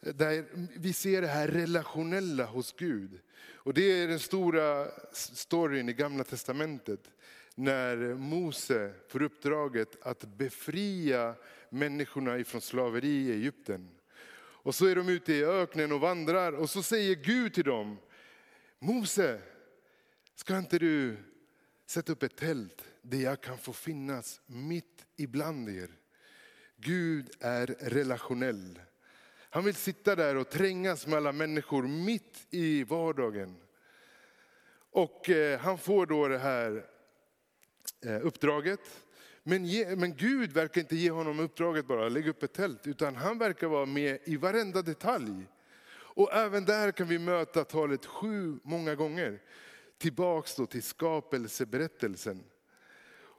där 0.00 0.44
vi 0.78 0.92
ser 0.92 1.20
det 1.20 1.28
här 1.28 1.48
relationella 1.48 2.44
hos 2.44 2.72
Gud. 2.72 3.20
Och 3.64 3.74
det 3.74 4.02
är 4.02 4.08
den 4.08 4.18
stora 4.18 4.88
storyn 5.12 5.88
i 5.88 5.92
gamla 5.92 6.24
testamentet. 6.24 7.10
När 7.54 8.14
Mose 8.14 8.92
får 9.08 9.22
uppdraget 9.22 10.02
att 10.02 10.24
befria 10.24 11.34
människorna 11.70 12.38
ifrån 12.38 12.60
slaveri 12.60 13.08
i 13.08 13.32
Egypten. 13.32 13.90
Och 14.64 14.74
så 14.74 14.86
är 14.86 14.96
de 14.96 15.08
ute 15.08 15.32
i 15.32 15.44
öknen 15.44 15.92
och 15.92 16.00
vandrar 16.00 16.52
och 16.52 16.70
så 16.70 16.82
säger 16.82 17.14
Gud 17.14 17.54
till 17.54 17.64
dem, 17.64 17.98
Mose, 18.78 19.40
ska 20.34 20.58
inte 20.58 20.78
du 20.78 21.16
sätta 21.86 22.12
upp 22.12 22.22
ett 22.22 22.36
tält 22.36 22.84
där 23.02 23.18
jag 23.18 23.40
kan 23.40 23.58
få 23.58 23.72
finnas 23.72 24.40
mitt 24.46 25.06
ibland 25.16 25.68
er. 25.68 25.90
Gud 26.76 27.30
är 27.40 27.66
relationell. 27.66 28.80
Han 29.54 29.64
vill 29.64 29.74
sitta 29.74 30.16
där 30.16 30.36
och 30.36 30.50
trängas 30.50 31.06
med 31.06 31.16
alla 31.16 31.32
människor 31.32 31.82
mitt 31.82 32.46
i 32.50 32.84
vardagen. 32.84 33.56
Och 34.90 35.30
eh, 35.30 35.60
han 35.60 35.78
får 35.78 36.06
då 36.06 36.28
det 36.28 36.38
här 36.38 36.84
eh, 38.04 38.26
uppdraget. 38.26 38.80
Men, 39.42 39.64
ge, 39.64 39.96
men 39.96 40.16
Gud 40.16 40.52
verkar 40.52 40.80
inte 40.80 40.96
ge 40.96 41.10
honom 41.10 41.40
uppdraget 41.40 41.86
bara, 41.86 42.08
lägga 42.08 42.30
upp 42.30 42.42
ett 42.42 42.52
tält, 42.52 42.86
utan 42.86 43.16
han 43.16 43.38
verkar 43.38 43.66
vara 43.66 43.86
med 43.86 44.18
i 44.24 44.36
varenda 44.36 44.82
detalj. 44.82 45.46
Och 45.92 46.32
även 46.32 46.64
där 46.64 46.92
kan 46.92 47.08
vi 47.08 47.18
möta 47.18 47.64
talet 47.64 48.06
sju 48.06 48.58
många 48.62 48.94
gånger. 48.94 49.42
Tillbaks 49.98 50.56
då 50.56 50.66
till 50.66 50.82
skapelseberättelsen. 50.82 52.44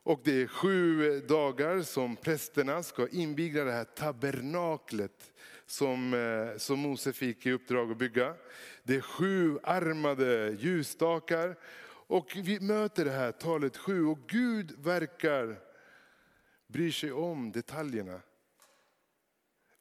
Och 0.03 0.22
det 0.24 0.41
är 0.41 0.48
sju 0.48 1.19
dagar 1.19 1.81
som 1.81 2.15
prästerna 2.15 2.83
ska 2.83 3.07
inviga 3.07 3.63
det 3.63 3.72
här 3.72 3.83
tabernaklet 3.83 5.33
som, 5.65 6.13
eh, 6.13 6.57
som 6.57 6.79
Mose 6.79 7.13
fick 7.13 7.45
i 7.45 7.51
uppdrag 7.51 7.91
att 7.91 7.98
bygga. 7.98 8.36
Det 8.83 8.95
är 8.95 9.01
sju 9.01 9.60
armade 9.63 10.55
ljusstakar. 10.60 11.55
Och 12.07 12.31
vi 12.36 12.60
möter 12.60 13.05
det 13.05 13.12
här 13.12 13.31
talet 13.31 13.77
sju 13.77 14.05
och 14.05 14.19
Gud 14.27 14.72
verkar 14.77 15.60
bry 16.67 16.91
sig 16.91 17.12
om 17.12 17.51
detaljerna. 17.51 18.22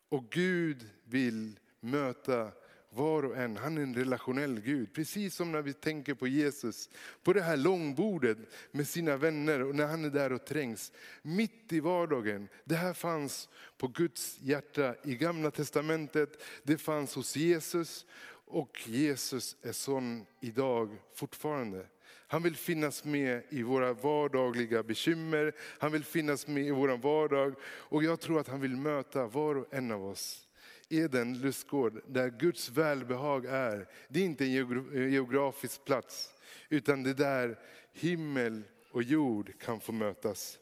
Och 0.09 0.31
Gud 0.31 0.91
vill 1.05 1.59
möta 1.81 2.52
var 2.95 3.23
och 3.23 3.37
en. 3.37 3.57
Han 3.57 3.79
är 3.79 3.83
en 3.83 3.95
relationell 3.95 4.61
Gud. 4.61 4.93
Precis 4.93 5.35
som 5.35 5.53
när 5.53 5.63
vi 5.63 5.73
tänker 5.73 6.15
på 6.15 6.29
Jesus, 6.29 6.91
på 7.23 7.33
det 7.33 7.43
här 7.43 7.57
långbordet 7.57 8.39
med 8.71 8.89
sina 8.89 9.17
vänner 9.17 9.63
och 9.63 9.75
när 9.75 9.87
han 9.87 10.05
är 10.05 10.11
där 10.11 10.33
och 10.33 10.45
trängs. 10.45 10.93
Mitt 11.23 11.73
i 11.73 11.81
vardagen. 11.81 12.49
Det 12.65 12.75
här 12.75 12.93
fanns 12.93 13.49
på 13.79 13.89
Guds 13.89 14.39
hjärta 14.41 14.95
i 15.05 15.17
gamla 15.17 15.51
testamentet. 15.51 16.43
Det 16.63 16.79
fanns 16.79 17.15
hos 17.15 17.37
Jesus 17.37 18.07
och 18.47 18.89
Jesus 18.89 19.57
är 19.63 19.73
sån 19.73 20.27
idag 20.41 20.97
fortfarande. 21.15 21.87
Han 22.26 22.43
vill 22.43 22.57
finnas 22.57 23.05
med 23.05 23.43
i 23.49 23.63
våra 23.63 23.93
vardagliga 23.93 24.83
bekymmer. 24.83 25.52
Han 25.78 25.93
vill 25.93 26.05
finnas 26.05 26.47
med 26.47 26.67
i 26.67 26.71
vår 26.71 26.89
vardag. 26.89 27.55
Och 27.65 28.05
jag 28.05 28.21
tror 28.21 28.41
att 28.41 28.49
han 28.49 28.61
vill 28.61 28.76
möta 28.76 29.26
var 29.26 29.55
och 29.55 29.75
en 29.75 29.91
av 29.91 30.07
oss 30.07 30.49
Eden 30.93 31.39
lustgård 31.39 32.02
där 32.07 32.31
Guds 32.31 32.69
välbehag 32.69 33.47
är. 33.47 33.89
Det 34.09 34.21
är 34.21 34.25
inte 34.25 34.45
en 34.45 35.13
geografisk 35.13 35.85
plats 35.85 36.35
utan 36.69 37.02
det 37.02 37.11
är 37.11 37.15
där 37.15 37.59
himmel 37.93 38.63
och 38.91 39.02
jord 39.02 39.52
kan 39.61 39.81
få 39.81 39.93
mötas. 39.93 40.59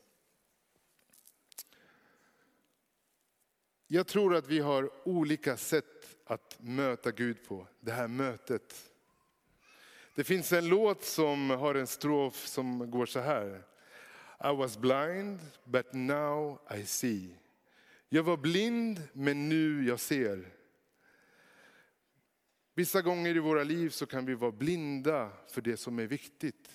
Jag 3.87 4.07
tror 4.07 4.35
att 4.35 4.49
vi 4.49 4.59
har 4.59 5.09
olika 5.09 5.57
sätt 5.57 6.17
att 6.25 6.57
möta 6.61 7.11
Gud 7.11 7.49
på, 7.49 7.67
det 7.81 7.93
här 7.93 8.09
mötet. 8.09 8.91
Det 10.15 10.25
finns 10.25 10.53
en 10.53 10.69
låt 10.69 11.05
som 11.05 11.51
har 11.51 11.75
en 11.75 11.87
strof 11.87 12.47
som 12.47 12.91
går 12.91 13.07
så 13.07 13.21
här. 13.21 13.63
I 14.45 14.57
was 14.57 14.79
blind 14.79 15.41
but 15.65 15.93
now 15.93 16.59
I 16.77 16.87
see. 16.87 17.37
Jag 18.13 18.23
var 18.23 18.37
blind 18.37 19.03
men 19.13 19.49
nu 19.49 19.85
jag 19.85 20.01
ser. 20.01 20.49
Vissa 22.75 23.03
gånger 23.03 23.37
i 23.37 23.39
våra 23.39 23.65
liv 23.65 23.91
så 23.91 24.07
kan 24.07 24.27
vi 24.27 24.35
vara 24.35 24.53
blinda 24.53 25.33
för 25.49 25.61
det 25.61 25.77
som 25.77 25.99
är 25.99 26.07
viktigt. 26.07 26.71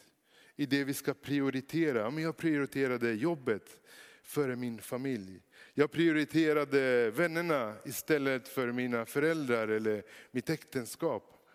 I 0.56 0.65
det 0.65 0.84
vi 0.84 0.93
ska 0.93 1.13
prioritera. 1.13 2.21
jag 2.21 2.38
prioriterade 2.38 3.13
jobbet 3.13 3.82
före 4.24 4.56
min 4.56 4.82
familj. 4.82 5.41
Jag 5.74 5.91
prioriterade 5.91 7.12
vännerna 7.12 7.76
istället 7.86 8.48
för 8.48 8.71
mina 8.71 9.06
föräldrar 9.06 9.67
eller 9.67 10.04
mitt 10.32 10.50
äktenskap. 10.50 11.48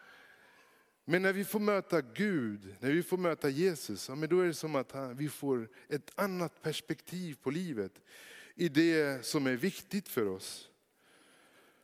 Men 1.04 1.22
när 1.22 1.32
vi 1.32 1.44
får 1.44 1.60
möta 1.60 2.00
Gud, 2.00 2.74
när 2.80 2.92
vi 2.92 3.02
får 3.02 3.18
möta 3.18 3.48
Jesus, 3.48 4.06
då 4.06 4.40
är 4.40 4.46
det 4.46 4.54
som 4.54 4.74
att 4.74 4.94
vi 5.16 5.28
får 5.28 5.68
ett 5.88 6.12
annat 6.14 6.62
perspektiv 6.62 7.36
på 7.42 7.50
livet 7.50 7.92
i 8.54 8.68
det 8.68 9.26
som 9.26 9.46
är 9.46 9.56
viktigt 9.56 10.08
för 10.08 10.28
oss. 10.28 10.68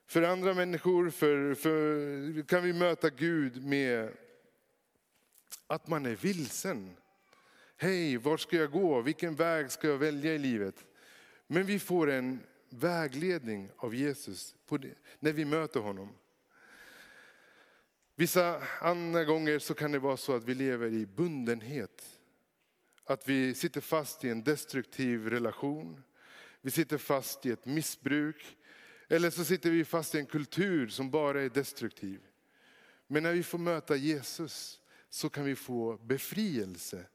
För 0.06 0.22
andra 0.22 0.54
människor 0.54 1.10
för, 1.10 1.54
för, 1.54 2.42
kan 2.42 2.62
vi 2.62 2.72
möta 2.72 3.10
Gud 3.10 3.64
med 3.64 4.12
att 5.66 5.88
man 5.88 6.06
är 6.06 6.16
vilsen. 6.16 6.96
Hej, 7.76 8.16
var 8.16 8.36
ska 8.36 8.56
jag 8.56 8.70
gå? 8.70 9.00
Vilken 9.00 9.34
väg 9.34 9.70
ska 9.70 9.88
jag 9.88 9.98
välja 9.98 10.34
i 10.34 10.38
livet? 10.38 10.86
Men 11.46 11.66
vi 11.66 11.78
får 11.78 12.10
en 12.10 12.40
vägledning 12.68 13.70
av 13.76 13.94
Jesus 13.94 14.54
det, 14.68 14.94
när 15.18 15.32
vi 15.32 15.44
möter 15.44 15.80
honom. 15.80 16.08
Vissa 18.14 18.62
andra 18.80 19.24
gånger 19.24 19.58
så 19.58 19.74
kan 19.74 19.92
det 19.92 19.98
vara 19.98 20.16
så 20.16 20.36
att 20.36 20.44
vi 20.44 20.54
lever 20.54 20.92
i 20.92 21.06
bundenhet. 21.06 22.18
Att 23.04 23.28
vi 23.28 23.54
sitter 23.54 23.80
fast 23.80 24.24
i 24.24 24.28
en 24.28 24.44
destruktiv 24.44 25.30
relation. 25.30 26.02
Vi 26.66 26.72
sitter 26.72 26.98
fast 26.98 27.46
i 27.46 27.50
ett 27.50 27.66
missbruk. 27.66 28.56
Eller 29.08 29.30
så 29.30 29.44
sitter 29.44 29.70
vi 29.70 29.84
fast 29.84 30.14
i 30.14 30.18
en 30.18 30.26
kultur 30.26 30.88
som 30.88 31.10
bara 31.10 31.42
är 31.42 31.48
destruktiv. 31.48 32.20
Men 33.06 33.22
när 33.22 33.32
vi 33.32 33.42
får 33.42 33.58
möta 33.58 33.96
Jesus 33.96 34.80
så 35.08 35.28
kan 35.28 35.44
vi 35.44 35.56
få 35.56 35.96
befrielse. 35.96 37.06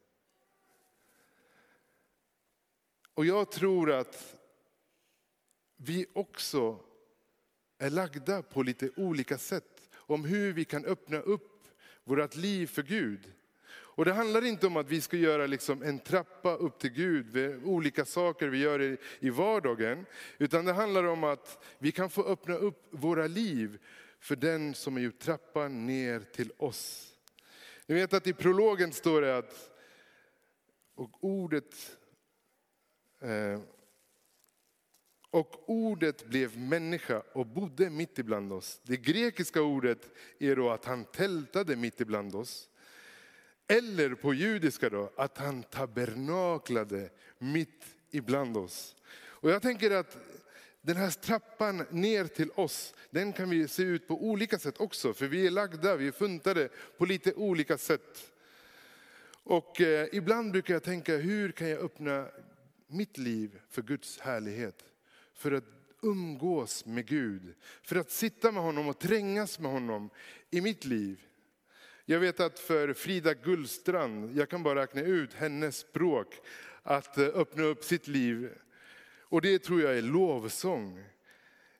Och 3.13 3.25
jag 3.25 3.51
tror 3.51 3.91
att 3.91 4.37
vi 5.77 6.05
också 6.13 6.79
är 7.77 7.89
lagda 7.89 8.41
på 8.41 8.63
lite 8.63 8.89
olika 8.95 9.37
sätt 9.37 9.89
om 9.93 10.25
hur 10.25 10.53
vi 10.53 10.65
kan 10.65 10.85
öppna 10.85 11.19
upp 11.19 11.67
vårt 12.03 12.35
liv 12.35 12.67
för 12.67 12.83
Gud. 12.83 13.33
Och 13.95 14.05
det 14.05 14.13
handlar 14.13 14.45
inte 14.45 14.67
om 14.67 14.77
att 14.77 14.89
vi 14.89 15.01
ska 15.01 15.17
göra 15.17 15.47
liksom 15.47 15.83
en 15.83 15.99
trappa 15.99 16.55
upp 16.55 16.79
till 16.79 16.89
Gud, 16.89 17.61
olika 17.65 18.05
saker 18.05 18.47
vi 18.47 18.57
gör 18.57 18.97
i 19.19 19.29
vardagen. 19.29 20.05
Utan 20.37 20.65
det 20.65 20.73
handlar 20.73 21.03
om 21.03 21.23
att 21.23 21.63
vi 21.79 21.91
kan 21.91 22.09
få 22.09 22.23
öppna 22.23 22.55
upp 22.55 22.87
våra 22.91 23.27
liv 23.27 23.79
för 24.19 24.35
den 24.35 24.73
som 24.73 24.97
är 24.97 25.01
gjort 25.01 25.19
trappan 25.19 25.85
ner 25.85 26.19
till 26.19 26.51
oss. 26.57 27.13
Ni 27.85 27.95
vet 27.95 28.13
att 28.13 28.27
i 28.27 28.33
prologen 28.33 28.93
står 28.93 29.21
det 29.21 29.37
att, 29.37 29.71
och 30.95 31.23
ordet, 31.23 31.97
eh, 33.21 33.59
och 35.29 35.69
ordet 35.69 36.25
blev 36.25 36.57
människa 36.57 37.23
och 37.33 37.45
bodde 37.45 37.89
mitt 37.89 38.19
ibland 38.19 38.53
oss. 38.53 38.81
Det 38.83 38.97
grekiska 38.97 39.61
ordet 39.61 40.09
är 40.39 40.55
då 40.55 40.69
att 40.69 40.85
han 40.85 41.05
tältade 41.05 41.75
mitt 41.75 42.01
ibland 42.01 42.35
oss. 42.35 42.69
Eller 43.71 44.15
på 44.15 44.33
judiska 44.33 44.89
då, 44.89 45.11
att 45.15 45.37
han 45.37 45.63
tabernaklade 45.63 47.09
mitt 47.37 47.85
ibland 48.09 48.57
oss. 48.57 48.95
Och 49.13 49.49
jag 49.51 49.61
tänker 49.61 49.91
att 49.91 50.17
den 50.81 50.97
här 50.97 51.09
trappan 51.09 51.85
ner 51.89 52.25
till 52.25 52.51
oss, 52.55 52.93
den 53.09 53.33
kan 53.33 53.49
vi 53.49 53.67
se 53.67 53.83
ut 53.83 54.07
på 54.07 54.23
olika 54.23 54.59
sätt 54.59 54.79
också. 54.79 55.13
För 55.13 55.27
vi 55.27 55.47
är 55.47 55.51
lagda, 55.51 55.95
vi 55.95 56.07
är 56.07 56.11
funtade 56.11 56.69
på 56.97 57.05
lite 57.05 57.33
olika 57.33 57.77
sätt. 57.77 58.31
Och 59.43 59.81
eh, 59.81 60.07
ibland 60.11 60.51
brukar 60.51 60.73
jag 60.73 60.83
tänka, 60.83 61.17
hur 61.17 61.51
kan 61.51 61.69
jag 61.69 61.79
öppna 61.79 62.27
mitt 62.87 63.17
liv 63.17 63.59
för 63.69 63.81
Guds 63.81 64.19
härlighet. 64.19 64.83
För 65.33 65.51
att 65.51 65.65
umgås 66.01 66.85
med 66.85 67.05
Gud. 67.07 67.53
För 67.81 67.95
att 67.95 68.11
sitta 68.11 68.51
med 68.51 68.63
honom 68.63 68.87
och 68.87 68.99
trängas 68.99 69.59
med 69.59 69.71
honom 69.71 70.09
i 70.49 70.61
mitt 70.61 70.85
liv. 70.85 71.27
Jag 72.11 72.19
vet 72.19 72.39
att 72.39 72.59
för 72.59 72.93
Frida 72.93 73.33
Gullstrand, 73.33 74.37
jag 74.37 74.49
kan 74.49 74.63
bara 74.63 74.81
räkna 74.81 75.01
ut 75.01 75.33
hennes 75.33 75.77
språk, 75.77 76.35
att 76.83 77.17
eh, 77.17 77.25
öppna 77.25 77.63
upp 77.63 77.83
sitt 77.83 78.07
liv. 78.07 78.49
Och 79.19 79.41
det 79.41 79.59
tror 79.59 79.81
jag 79.81 79.97
är 79.97 80.01
lovsång. 80.01 81.03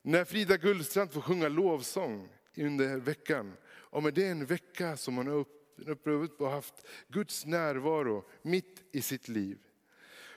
När 0.01 0.25
Frida 0.25 0.57
Gullstrand 0.57 1.11
får 1.11 1.21
sjunga 1.21 1.49
lovsång 1.49 2.29
under 2.57 2.97
veckan, 2.97 3.53
och 3.67 4.13
det 4.13 4.25
är 4.27 4.31
en 4.31 4.45
vecka 4.45 4.97
som 4.97 5.17
hon 5.17 5.27
har 5.27 5.45
upplevt 5.87 6.41
och 6.41 6.51
haft 6.51 6.87
Guds 7.07 7.45
närvaro 7.45 8.25
mitt 8.41 8.83
i 8.91 9.01
sitt 9.01 9.27
liv. 9.27 9.57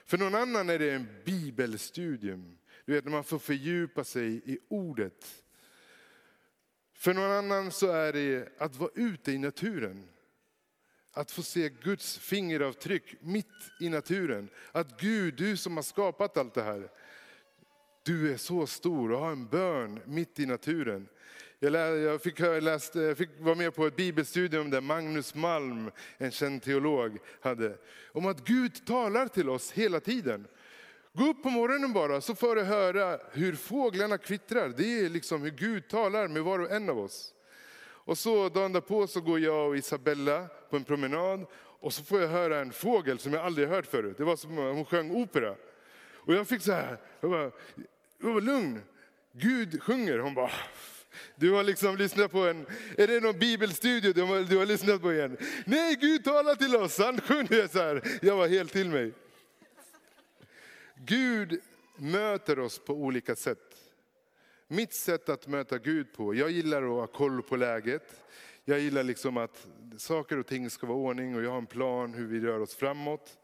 För 0.05 0.17
någon 0.17 0.35
annan 0.35 0.69
är 0.69 0.79
det 0.79 0.91
en 0.91 1.07
bibelstudium. 1.25 2.57
Du 2.85 2.93
vet 2.93 3.03
när 3.03 3.11
man 3.11 3.23
får 3.23 3.39
fördjupa 3.39 4.03
sig 4.03 4.41
i 4.45 4.59
ordet. 4.67 5.44
För 7.05 7.13
någon 7.13 7.31
annan 7.31 7.71
så 7.71 7.91
är 7.91 8.13
det 8.13 8.47
att 8.57 8.75
vara 8.75 8.89
ute 8.95 9.31
i 9.31 9.37
naturen. 9.37 10.07
Att 11.13 11.31
få 11.31 11.43
se 11.43 11.69
Guds 11.69 12.17
fingeravtryck 12.17 13.15
mitt 13.21 13.71
i 13.79 13.89
naturen. 13.89 14.49
Att 14.71 14.99
Gud, 15.01 15.33
du 15.37 15.57
som 15.57 15.75
har 15.75 15.83
skapat 15.83 16.37
allt 16.37 16.53
det 16.53 16.63
här, 16.63 16.89
du 18.03 18.33
är 18.33 18.37
så 18.37 18.67
stor 18.67 19.11
och 19.11 19.19
har 19.19 19.31
en 19.31 19.47
bön 19.47 19.99
mitt 20.05 20.39
i 20.39 20.45
naturen. 20.45 21.07
Jag, 21.59 22.21
fick, 22.21 22.39
läst, 22.39 22.95
jag 22.95 23.17
fick 23.17 23.29
vara 23.39 23.55
med 23.55 23.75
på 23.75 23.85
ett 23.85 23.95
bibelstudium 23.95 24.69
där 24.69 24.81
Magnus 24.81 25.35
Malm, 25.35 25.91
en 26.17 26.31
känd 26.31 26.63
teolog, 26.63 27.17
hade. 27.41 27.77
Om 28.11 28.25
att 28.25 28.45
Gud 28.45 28.85
talar 28.85 29.27
till 29.27 29.49
oss 29.49 29.71
hela 29.71 29.99
tiden. 29.99 30.47
Gå 31.17 31.29
upp 31.29 31.43
på 31.43 31.49
morgonen 31.49 31.93
bara 31.93 32.21
så 32.21 32.35
får 32.35 32.55
du 32.55 32.63
höra 32.63 33.19
hur 33.31 33.55
fåglarna 33.55 34.17
kvittrar. 34.17 34.73
Det 34.77 34.99
är 34.99 35.09
liksom 35.09 35.41
hur 35.41 35.51
Gud 35.51 35.87
talar 35.87 36.27
med 36.27 36.43
var 36.43 36.59
och 36.59 36.71
en 36.71 36.89
av 36.89 36.99
oss. 36.99 37.33
Och 37.81 38.17
så 38.17 38.49
dagen 38.49 38.73
därpå 38.73 39.07
så 39.07 39.21
går 39.21 39.39
jag 39.39 39.69
och 39.69 39.77
Isabella 39.77 40.47
på 40.69 40.75
en 40.75 40.83
promenad 40.83 41.45
och 41.55 41.93
så 41.93 42.03
får 42.03 42.21
jag 42.21 42.27
höra 42.27 42.59
en 42.59 42.71
fågel 42.71 43.19
som 43.19 43.33
jag 43.33 43.45
aldrig 43.45 43.67
hört 43.67 43.85
förut. 43.85 44.17
Det 44.17 44.23
var 44.23 44.35
som 44.35 44.59
om 44.59 44.75
hon 44.75 44.85
sjöng 44.85 45.11
opera. 45.11 45.55
Och 46.15 46.33
jag 46.33 46.47
fick 46.47 46.61
så 46.61 46.71
här, 46.71 46.97
jag 47.21 47.31
bara, 47.31 47.51
jag 48.21 48.33
var 48.33 48.41
lugn. 48.41 48.81
Gud 49.31 49.83
sjunger. 49.83 50.19
Hon 50.19 50.33
bara, 50.33 50.51
du 51.35 51.51
har 51.51 51.63
liksom 51.63 51.97
lyssnat 51.97 52.31
på 52.31 52.39
en, 52.39 52.65
är 52.97 53.07
det 53.07 53.19
någon 53.19 53.39
bibelstudio 53.39 54.13
du 54.13 54.21
har, 54.21 54.39
du 54.39 54.57
har 54.57 54.65
lyssnat 54.65 55.01
på 55.01 55.13
igen? 55.13 55.37
Nej, 55.65 55.97
Gud 56.01 56.23
talar 56.23 56.55
till 56.55 56.75
oss, 56.75 56.97
han 56.97 57.21
sjunger 57.21 57.67
så 57.67 57.79
här. 57.79 58.01
Jag 58.21 58.35
var 58.35 58.47
helt 58.47 58.71
till 58.71 58.89
mig. 58.89 59.13
Gud 60.95 61.61
möter 61.95 62.59
oss 62.59 62.79
på 62.79 62.93
olika 62.93 63.35
sätt. 63.35 63.75
Mitt 64.67 64.93
sätt 64.93 65.29
att 65.29 65.47
möta 65.47 65.77
Gud 65.77 66.13
på, 66.13 66.35
jag 66.35 66.51
gillar 66.51 66.83
att 66.83 66.89
ha 66.89 67.07
koll 67.07 67.41
på 67.41 67.55
läget. 67.55 68.23
Jag 68.65 68.79
gillar 68.79 69.03
liksom 69.03 69.37
att 69.37 69.67
saker 69.97 70.37
och 70.37 70.47
ting 70.47 70.69
ska 70.69 70.87
vara 70.87 70.97
ordning 70.97 71.35
och 71.35 71.43
jag 71.43 71.51
har 71.51 71.57
en 71.57 71.65
plan 71.65 72.13
hur 72.13 72.27
vi 72.27 72.39
rör 72.39 72.59
oss 72.59 72.75
framåt. 72.75 73.37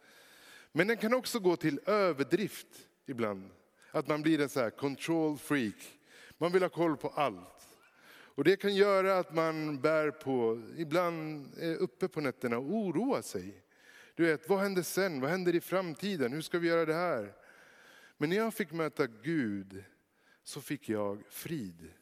Men 0.71 0.87
den 0.87 0.97
kan 0.97 1.13
också 1.13 1.39
gå 1.39 1.55
till 1.55 1.79
överdrift 1.85 2.67
ibland. 3.05 3.49
Att 3.91 4.07
man 4.07 4.21
blir 4.21 4.41
en 4.41 4.49
så 4.49 4.59
här 4.59 4.69
control 4.69 5.37
freak. 5.37 5.99
Man 6.37 6.51
vill 6.51 6.61
ha 6.61 6.69
koll 6.69 6.97
på 6.97 7.09
allt. 7.09 7.67
Och 8.35 8.43
det 8.43 8.55
kan 8.55 8.75
göra 8.75 9.17
att 9.17 9.33
man 9.33 9.81
bär 9.81 10.11
på, 10.11 10.61
ibland 10.77 11.53
är 11.59 11.75
uppe 11.75 12.07
på 12.07 12.21
nätterna 12.21 12.57
och 12.57 12.73
oroar 12.73 13.21
sig. 13.21 13.63
Du 14.15 14.25
vet, 14.25 14.49
vad 14.49 14.59
händer 14.59 14.81
sen? 14.81 15.21
Vad 15.21 15.29
händer 15.29 15.55
i 15.55 15.61
framtiden? 15.61 16.33
Hur 16.33 16.41
ska 16.41 16.59
vi 16.59 16.67
göra 16.67 16.85
det 16.85 16.93
här? 16.93 17.33
Men 18.21 18.29
när 18.29 18.37
jag 18.37 18.53
fick 18.53 18.71
möta 18.71 19.07
Gud 19.07 19.83
så 20.43 20.61
fick 20.61 20.89
jag 20.89 21.23
frid. 21.29 21.93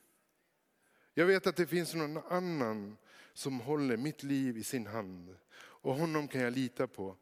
Jag 1.14 1.26
vet 1.26 1.48
att 1.48 1.56
det 1.56 1.68
finns 1.68 1.96
någon 1.96 2.18
annan 2.18 2.98
som 3.34 3.60
håller 3.60 3.98
mitt 3.98 4.24
liv 4.24 4.58
i 4.58 4.64
sin 4.64 4.88
hand. 4.88 5.36
Och 5.56 5.96
honom 5.96 6.28
kan 6.28 6.42
jag 6.42 6.54
lita 6.54 6.88
på. 6.88 7.18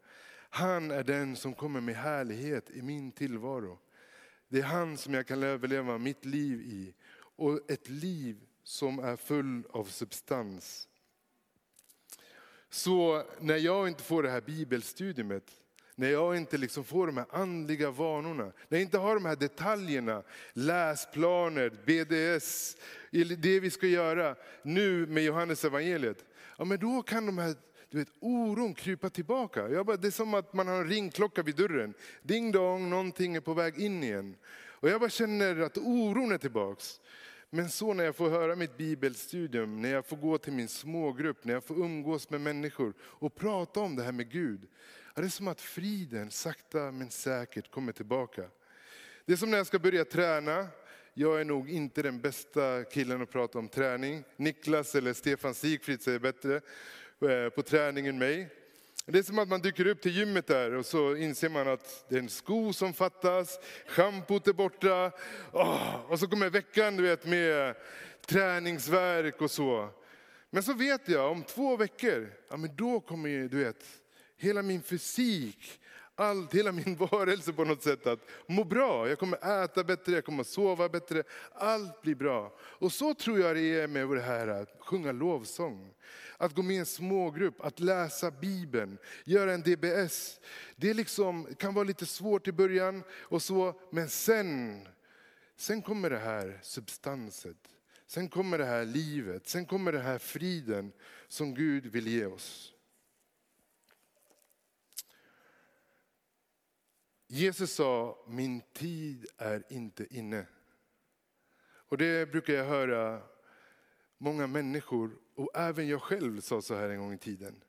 Han 0.50 0.92
är 0.92 1.04
den 1.04 1.36
som 1.36 1.54
kommer 1.54 1.82
med 1.82 1.96
härlighet 1.96 2.70
i 2.70 2.82
min 2.82 3.12
tillvaro. 3.12 3.80
Det 4.48 4.60
är 4.60 4.64
han 4.64 4.98
som 4.98 5.14
jag 5.14 5.28
kan 5.28 5.44
överleva 5.44 5.98
mitt 5.98 6.26
liv 6.26 6.62
i. 6.62 6.94
Och 7.14 7.72
ett 7.72 7.90
liv 7.90 8.44
som 8.64 9.00
är 9.00 9.16
full 9.16 9.64
av 9.70 9.86
substans. 9.86 10.90
Så 12.70 13.24
när 13.40 13.58
jag 13.58 13.88
inte 13.88 14.04
får 14.04 14.24
det 14.24 14.30
här 14.30 14.42
bibelstudiet, 14.42 15.62
när 16.00 16.10
jag 16.10 16.38
inte 16.38 16.58
liksom 16.58 16.84
får 16.84 17.08
de 17.08 17.18
här 17.18 17.26
andliga 17.30 17.92
vanorna, 17.92 18.44
när 18.44 18.78
jag 18.78 18.82
inte 18.82 18.98
har 18.98 19.14
de 19.14 19.26
här 19.26 19.36
detaljerna, 19.36 20.24
läsplaner, 20.54 21.70
BDS, 21.86 22.78
det 23.38 23.60
vi 23.60 23.70
ska 23.70 23.88
göra 23.88 24.36
nu 24.62 25.06
med 25.06 25.24
Johannes 25.24 25.66
evangeliet. 25.66 26.26
Ja, 26.58 26.66
men 26.66 26.80
då 26.80 27.02
kan 27.02 27.26
de 27.26 27.38
här 27.38 27.56
du 27.90 27.98
vet, 27.98 28.08
oron 28.20 28.74
krypa 28.74 29.10
tillbaka. 29.10 29.70
Jag 29.70 29.86
bara, 29.86 29.98
det 29.98 30.08
är 30.08 30.12
som 30.12 30.34
att 30.34 30.54
man 30.54 30.68
har 30.68 30.76
en 30.76 30.90
ringklocka 30.90 31.44
vid 31.44 31.56
dörren. 31.56 31.94
Ding 32.22 32.52
dong, 32.52 32.90
någonting 32.90 33.36
är 33.36 33.42
på 33.42 33.54
väg 33.54 33.80
in 33.80 34.04
igen. 34.04 34.36
Och 34.80 34.90
jag 34.90 35.00
bara 35.00 35.10
känner 35.10 35.60
att 35.60 35.78
oron 35.78 36.32
är 36.32 36.38
tillbaks. 36.38 37.00
Men 37.50 37.70
så 37.70 37.94
när 37.94 38.04
jag 38.04 38.16
får 38.16 38.30
höra 38.30 38.56
mitt 38.56 38.78
bibelstudium, 38.78 39.82
när 39.82 39.90
jag 39.90 40.06
får 40.06 40.18
gå 40.18 40.38
till 40.38 40.54
min 40.54 40.68
smågrupp, 40.68 41.46
när 41.46 41.54
jag 41.54 41.64
får 41.64 41.76
umgås 41.76 42.30
med 42.30 42.42
människor 42.42 42.94
och 43.02 43.36
prata 43.36 43.80
om 43.80 43.96
det 43.96 44.04
här 44.04 44.12
med 44.12 44.32
Gud. 44.32 44.68
Det 45.16 45.22
är 45.22 45.28
som 45.28 45.48
att 45.48 45.62
friden 45.62 46.32
sakta 46.32 46.92
men 46.92 47.12
säkert 47.12 47.72
kommer 47.72 47.92
tillbaka. 47.92 48.44
Det 49.26 49.34
är 49.34 49.38
som 49.38 49.52
när 49.52 49.58
jag 49.58 49.68
ska 49.68 49.80
börja 49.80 50.06
träna. 50.06 50.68
Jag 51.14 51.42
är 51.42 51.46
nog 51.46 51.70
inte 51.70 52.02
den 52.02 52.22
bästa 52.22 52.84
killen 52.84 53.22
att 53.22 53.32
prata 53.32 53.60
om 53.60 53.70
träning. 53.70 54.24
Niklas 54.36 54.96
eller 54.96 55.14
Stefan 55.14 55.54
Sigfrid 55.54 56.02
säger 56.02 56.20
bättre 56.20 56.56
eh, 57.22 57.50
på 57.56 57.62
träning 57.62 58.08
än 58.08 58.18
mig. 58.18 58.50
Det 59.10 59.20
är 59.20 59.24
som 59.24 59.40
att 59.40 59.50
man 59.50 59.62
dyker 59.62 59.88
upp 59.88 60.02
till 60.02 60.18
gymmet 60.18 60.48
där 60.48 60.74
och 60.74 60.86
så 60.86 61.16
inser 61.16 61.50
man 61.50 61.68
att 61.68 62.06
det 62.10 62.16
är 62.16 62.20
en 62.20 62.30
sko 62.30 62.74
som 62.74 62.94
fattas, 62.94 63.60
schampot 63.88 64.48
är 64.48 64.54
borta. 64.54 65.12
Oh, 65.52 66.12
och 66.12 66.20
så 66.20 66.28
kommer 66.28 66.50
veckan 66.50 66.98
du 66.98 67.04
vet, 67.04 67.26
med 67.26 67.76
träningsverk 68.26 69.42
och 69.42 69.52
så. 69.52 69.90
Men 70.50 70.64
så 70.64 70.74
vet 70.74 71.10
jag, 71.10 71.32
om 71.32 71.44
två 71.44 71.78
veckor, 71.78 72.34
ja, 72.50 72.58
men 72.58 72.76
då 72.76 73.00
kommer 73.00 73.48
du 73.48 73.64
vet, 73.64 73.86
hela 74.38 74.62
min 74.62 74.82
fysik, 74.82 75.80
allt, 76.20 76.54
hela 76.54 76.72
min 76.72 76.96
varelse 76.96 77.54
på 77.54 77.64
något 77.64 77.84
sätt 77.84 78.08
att 78.08 78.20
må 78.48 78.64
bra. 78.64 79.10
Jag 79.10 79.20
kommer 79.20 79.64
äta 79.64 79.84
bättre, 79.84 80.12
jag 80.12 80.26
kommer 80.26 80.44
sova 80.44 80.90
bättre, 80.90 81.24
allt 81.54 82.02
blir 82.02 82.16
bra. 82.16 82.58
Och 82.62 82.92
så 82.92 83.14
tror 83.14 83.40
jag 83.40 83.56
det 83.56 83.80
är 83.80 83.88
med 83.88 84.10
det 84.10 84.22
här 84.22 84.48
att 84.48 84.76
sjunga 84.80 85.12
lovsång. 85.12 85.94
Att 86.38 86.56
gå 86.56 86.62
med 86.62 86.76
i 86.76 86.80
en 86.80 86.86
smågrupp, 86.86 87.62
att 87.62 87.80
läsa 87.80 88.32
Bibeln, 88.32 88.98
göra 89.24 89.54
en 89.54 89.62
DBS. 89.62 90.40
Det 90.76 90.94
liksom, 90.94 91.48
kan 91.58 91.74
vara 91.74 91.84
lite 91.84 92.06
svårt 92.06 92.48
i 92.48 92.52
början, 92.52 93.04
och 93.12 93.42
så, 93.42 93.80
men 93.92 94.10
sen, 94.10 94.82
sen 95.58 95.82
kommer 95.82 96.10
det 96.10 96.20
här 96.20 96.60
substanset. 96.64 97.58
Sen 98.08 98.30
kommer 98.30 98.58
det 98.58 98.66
här 98.66 98.86
livet, 98.86 99.48
sen 99.48 99.66
kommer 99.66 99.92
det 99.92 100.00
här 100.00 100.18
friden 100.18 100.92
som 101.28 101.56
Gud 101.56 101.86
vill 101.86 102.08
ge 102.08 102.26
oss. 102.26 102.74
Jesus 107.28 107.72
sa, 107.72 108.24
min 108.28 108.62
tid 108.74 109.26
är 109.38 109.64
inte 109.70 110.08
inne. 110.10 110.46
Och 111.90 111.98
det 111.98 112.32
brukar 112.32 112.54
jag 112.54 112.66
höra 112.66 113.22
många 114.18 114.48
människor, 114.48 115.12
och 115.36 115.52
även 115.56 115.88
jag 115.88 116.02
själv 116.02 116.42
sa 116.42 116.62
så 116.62 116.76
här 116.76 116.90
en 116.90 117.00
gång 117.00 117.14
i 117.14 117.18
tiden. 117.18 117.64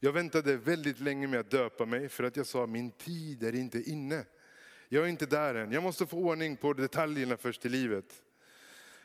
Jag 0.00 0.12
väntade 0.12 0.56
väldigt 0.56 1.00
länge 1.00 1.26
med 1.26 1.40
att 1.40 1.50
döpa 1.50 1.86
mig 1.86 2.08
för 2.08 2.24
att 2.24 2.36
jag 2.36 2.46
sa, 2.46 2.66
min 2.66 2.90
tid 2.90 3.42
är 3.42 3.54
inte 3.54 3.90
inne. 3.90 4.24
Jag 4.88 5.04
är 5.04 5.08
inte 5.08 5.26
där 5.26 5.54
än, 5.54 5.72
jag 5.72 5.82
måste 5.82 6.06
få 6.06 6.16
ordning 6.16 6.56
på 6.56 6.72
detaljerna 6.72 7.36
först 7.36 7.66
i 7.66 7.68
livet. 7.68 8.22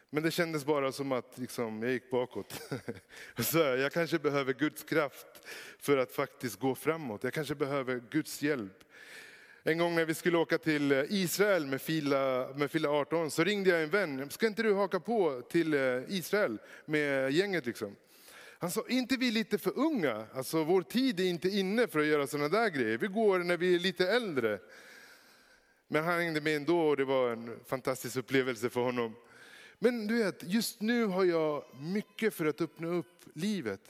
Men 0.10 0.24
det 0.24 0.32
kändes 0.32 0.66
bara 0.66 0.92
som 0.92 1.12
att 1.12 1.38
liksom, 1.38 1.84
jag 1.84 1.92
gick 1.92 2.12
bakåt. 2.12 2.62
Så 3.38 3.58
jag 3.58 3.92
kanske 3.92 4.20
behöver 4.20 4.54
Guds 4.54 4.84
kraft 4.84 5.28
för 5.80 5.98
att 5.98 6.12
faktiskt 6.12 6.60
gå 6.60 6.76
framåt. 6.76 7.24
Jag 7.24 7.34
kanske 7.34 7.56
behöver 7.56 8.02
Guds 8.10 8.42
hjälp. 8.42 8.84
En 9.70 9.78
gång 9.78 9.96
när 9.96 10.06
vi 10.06 10.14
skulle 10.14 10.38
åka 10.38 10.58
till 10.58 10.92
eh, 10.92 11.04
Israel 11.10 11.66
med 11.66 11.82
fila, 11.82 12.48
med 12.56 12.72
fila 12.72 12.90
18 12.90 13.32
så 13.32 13.44
ringde 13.44 13.70
jag 13.70 13.84
en 13.84 13.90
vän. 13.90 14.30
Ska 14.30 14.48
inte 14.48 14.64
du 14.64 14.74
haka 14.74 15.00
på 15.00 15.42
till 15.42 15.74
eh, 15.74 15.80
Israel 16.08 16.58
med 16.86 17.32
gänget 17.32 17.66
liksom? 17.66 17.96
Han 18.60 18.72
sa, 18.72 18.84
inte 18.88 19.18
vi 19.18 19.32
lite 19.32 19.58
för 19.58 19.80
unga? 19.80 20.26
Alltså 20.34 20.64
vår 20.64 20.82
tid 20.82 21.20
är 21.20 21.24
inte 21.24 21.50
inne 21.50 21.88
för 21.88 22.00
att 22.00 22.06
göra 22.06 22.28
sådana 22.28 22.50
där 22.50 22.70
grejer. 22.70 22.98
Vi 22.98 23.08
går 23.08 23.40
när 23.40 23.58
vi 23.58 23.76
är 23.76 23.80
lite 23.80 24.08
äldre. 24.08 24.60
Men 25.88 26.04
han 26.04 26.20
hängde 26.20 26.42
med 26.42 26.56
ändå 26.56 26.80
och 26.80 26.98
det 26.98 27.06
var 27.06 27.32
en 27.32 27.60
fantastisk 27.66 28.18
upplevelse 28.18 28.70
för 28.70 28.82
honom. 28.82 29.16
Men 29.80 30.08
du 30.08 30.24
vet, 30.24 30.44
just 30.44 30.82
nu 30.82 31.06
har 31.06 31.24
jag 31.24 31.64
mycket 31.80 32.34
för 32.34 32.46
att 32.46 32.62
öppna 32.62 32.88
upp 32.88 33.26
livet. 33.34 33.82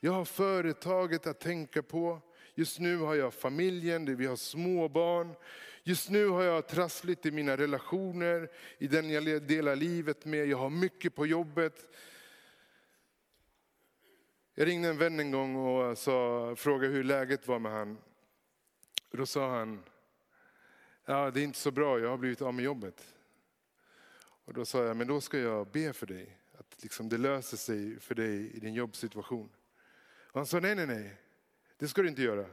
Jag 0.00 0.12
har 0.12 0.24
företaget 0.24 1.26
att 1.26 1.40
tänka 1.40 1.82
på. 1.82 2.20
Just 2.58 2.78
nu 2.78 2.96
har 2.96 3.14
jag 3.14 3.34
familjen, 3.34 4.16
vi 4.16 4.26
har 4.26 4.36
småbarn. 4.36 5.34
Just 5.82 6.10
nu 6.10 6.28
har 6.28 6.42
jag 6.42 6.68
trassligt 6.68 7.26
i 7.26 7.30
mina 7.30 7.56
relationer, 7.56 8.50
i 8.78 8.86
den 8.86 9.10
jag 9.10 9.42
delar 9.42 9.76
livet 9.76 10.24
med. 10.24 10.46
Jag 10.46 10.58
har 10.58 10.70
mycket 10.70 11.14
på 11.14 11.26
jobbet. 11.26 11.96
Jag 14.54 14.68
ringde 14.68 14.88
en 14.88 14.98
vän 14.98 15.20
en 15.20 15.30
gång 15.30 15.56
och 15.56 15.98
sa, 15.98 16.54
frågade 16.56 16.92
hur 16.92 17.04
läget 17.04 17.48
var 17.48 17.58
med 17.58 17.72
han. 17.72 17.98
Då 19.10 19.26
sa 19.26 19.50
han, 19.50 19.82
ja 21.04 21.30
det 21.30 21.40
är 21.40 21.44
inte 21.44 21.58
så 21.58 21.70
bra, 21.70 22.00
jag 22.00 22.08
har 22.08 22.18
blivit 22.18 22.42
av 22.42 22.54
med 22.54 22.64
jobbet. 22.64 23.14
Och 24.44 24.54
då 24.54 24.64
sa 24.64 24.84
jag, 24.84 24.96
men 24.96 25.06
då 25.06 25.20
ska 25.20 25.38
jag 25.38 25.66
be 25.66 25.92
för 25.92 26.06
dig. 26.06 26.38
Att 26.58 26.82
liksom 26.82 27.08
det 27.08 27.18
löser 27.18 27.56
sig 27.56 28.00
för 28.00 28.14
dig 28.14 28.56
i 28.56 28.60
din 28.60 28.74
jobbsituation. 28.74 29.50
Och 30.26 30.40
han 30.40 30.46
sa, 30.46 30.60
nej, 30.60 30.74
nej, 30.74 30.86
nej. 30.86 31.16
Det 31.78 31.88
ska 31.88 32.02
du 32.02 32.08
inte 32.08 32.22
göra. 32.22 32.46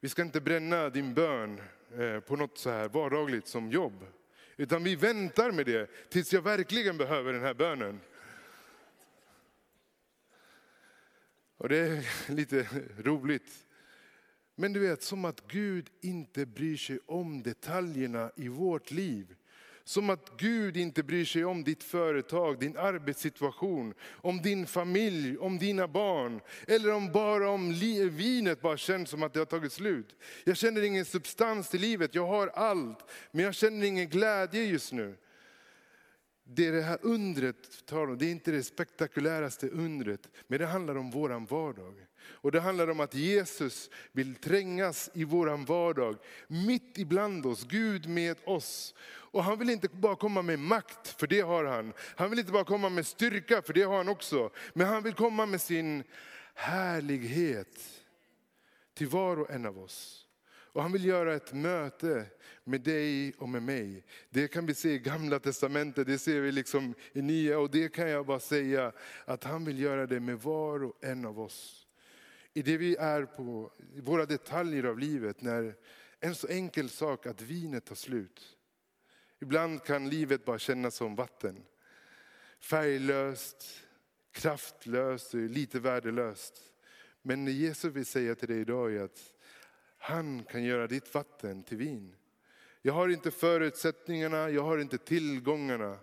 Vi 0.00 0.08
ska 0.08 0.22
inte 0.22 0.40
bränna 0.40 0.90
din 0.90 1.14
bön 1.14 1.60
eh, 1.98 2.20
på 2.20 2.36
något 2.36 2.58
så 2.58 2.70
här 2.70 2.88
vardagligt 2.88 3.46
som 3.46 3.70
jobb. 3.70 4.06
Utan 4.56 4.84
vi 4.84 4.96
väntar 4.96 5.50
med 5.50 5.66
det 5.66 6.10
tills 6.10 6.32
jag 6.32 6.42
verkligen 6.42 6.98
behöver 6.98 7.32
den 7.32 7.42
här 7.42 7.54
bönen. 7.54 8.00
Och 11.56 11.68
det 11.68 11.78
är 11.78 12.06
lite 12.32 12.68
roligt. 12.98 13.66
Men 14.54 14.72
du 14.72 14.80
vet, 14.80 15.02
som 15.02 15.24
att 15.24 15.46
Gud 15.46 15.90
inte 16.00 16.46
bryr 16.46 16.76
sig 16.76 16.98
om 17.06 17.42
detaljerna 17.42 18.30
i 18.36 18.48
vårt 18.48 18.90
liv. 18.90 19.36
Som 19.84 20.10
att 20.10 20.30
Gud 20.36 20.76
inte 20.76 21.02
bryr 21.02 21.24
sig 21.24 21.44
om 21.44 21.64
ditt 21.64 21.84
företag, 21.84 22.58
din 22.58 22.76
arbetssituation, 22.76 23.94
om 24.02 24.42
din 24.42 24.66
familj, 24.66 25.38
om 25.38 25.58
dina 25.58 25.88
barn. 25.88 26.40
Eller 26.66 26.94
om 26.94 27.12
bara 27.12 27.50
om 27.50 27.72
vinet 28.10 28.60
bara 28.60 28.76
känns 28.76 29.10
som 29.10 29.22
att 29.22 29.32
det 29.32 29.38
har 29.38 29.46
tagit 29.46 29.72
slut. 29.72 30.16
Jag 30.44 30.56
känner 30.56 30.82
ingen 30.82 31.04
substans 31.04 31.68
till 31.68 31.80
livet, 31.80 32.14
jag 32.14 32.26
har 32.26 32.46
allt. 32.48 33.10
Men 33.32 33.44
jag 33.44 33.54
känner 33.54 33.86
ingen 33.86 34.08
glädje 34.08 34.64
just 34.64 34.92
nu. 34.92 35.16
Det 36.44 36.66
är 36.66 36.72
det 36.72 36.82
här 36.82 36.98
undret, 37.02 37.56
det 38.18 38.26
är 38.26 38.30
inte 38.30 38.50
det 38.50 38.62
spektakuläraste 38.62 39.68
undret, 39.68 40.28
men 40.46 40.58
det 40.58 40.66
handlar 40.66 40.96
om 40.96 41.10
våran 41.10 41.46
vardag. 41.46 41.94
Och 42.22 42.52
det 42.52 42.60
handlar 42.60 42.90
om 42.90 43.00
att 43.00 43.14
Jesus 43.14 43.90
vill 44.12 44.34
trängas 44.34 45.10
i 45.14 45.24
våran 45.24 45.64
vardag, 45.64 46.16
mitt 46.46 46.98
ibland 46.98 47.46
oss, 47.46 47.64
Gud 47.64 48.08
med 48.08 48.36
oss. 48.44 48.94
Och 49.32 49.44
han 49.44 49.58
vill 49.58 49.70
inte 49.70 49.88
bara 49.88 50.16
komma 50.16 50.42
med 50.42 50.58
makt, 50.58 51.08
för 51.08 51.26
det 51.26 51.40
har 51.40 51.64
han. 51.64 51.92
Han 52.16 52.30
vill 52.30 52.38
inte 52.38 52.52
bara 52.52 52.64
komma 52.64 52.88
med 52.88 53.06
styrka, 53.06 53.62
för 53.62 53.72
det 53.72 53.82
har 53.82 53.96
han 53.96 54.08
också. 54.08 54.50
Men 54.74 54.86
han 54.86 55.02
vill 55.02 55.14
komma 55.14 55.46
med 55.46 55.60
sin 55.60 56.04
härlighet 56.54 58.02
till 58.94 59.08
var 59.08 59.40
och 59.40 59.50
en 59.50 59.66
av 59.66 59.78
oss. 59.78 60.26
Och 60.72 60.82
han 60.82 60.92
vill 60.92 61.04
göra 61.04 61.34
ett 61.34 61.52
möte 61.52 62.26
med 62.64 62.80
dig 62.80 63.34
och 63.38 63.48
med 63.48 63.62
mig. 63.62 64.04
Det 64.30 64.48
kan 64.48 64.66
vi 64.66 64.74
se 64.74 64.90
i 64.92 64.98
gamla 64.98 65.38
testamentet, 65.38 66.06
det 66.06 66.18
ser 66.18 66.40
vi 66.40 66.52
liksom 66.52 66.94
i 67.12 67.22
nya. 67.22 67.58
Och 67.58 67.70
det 67.70 67.88
kan 67.88 68.10
jag 68.10 68.26
bara 68.26 68.40
säga 68.40 68.92
att 69.24 69.44
han 69.44 69.64
vill 69.64 69.78
göra 69.78 70.06
det 70.06 70.20
med 70.20 70.40
var 70.40 70.84
och 70.84 71.04
en 71.04 71.24
av 71.24 71.40
oss. 71.40 71.86
I 72.54 72.62
det 72.62 72.76
vi 72.76 72.96
är 72.96 73.24
på, 73.24 73.72
i 73.94 74.00
våra 74.00 74.26
detaljer 74.26 74.84
av 74.84 74.98
livet, 74.98 75.42
när 75.42 75.76
en 76.20 76.34
så 76.34 76.48
enkel 76.48 76.88
sak 76.88 77.26
att 77.26 77.42
vinet 77.42 77.84
tar 77.84 77.94
slut. 77.94 78.56
Ibland 79.40 79.84
kan 79.84 80.08
livet 80.08 80.44
bara 80.44 80.58
kännas 80.58 80.94
som 80.94 81.14
vatten. 81.14 81.64
Färglöst, 82.58 83.86
kraftlöst 84.32 85.34
och 85.34 85.40
lite 85.40 85.80
värdelöst. 85.80 86.72
Men 87.22 87.44
det 87.44 87.52
Jesus 87.52 87.94
vill 87.94 88.06
säga 88.06 88.34
till 88.34 88.48
dig 88.48 88.60
idag 88.60 88.94
är 88.94 89.00
att 89.00 89.34
han 89.98 90.44
kan 90.44 90.62
göra 90.62 90.86
ditt 90.86 91.14
vatten 91.14 91.62
till 91.62 91.76
vin. 91.76 92.16
Jag 92.82 92.92
har 92.92 93.08
inte 93.08 93.30
förutsättningarna, 93.30 94.50
jag 94.50 94.62
har 94.62 94.78
inte 94.78 94.98
tillgångarna. 94.98 95.98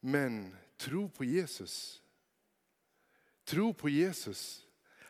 Men 0.00 0.56
tro 0.76 1.08
på 1.08 1.24
Jesus. 1.24 2.02
Tro 3.44 3.74
på 3.74 3.88
Jesus. 3.88 4.65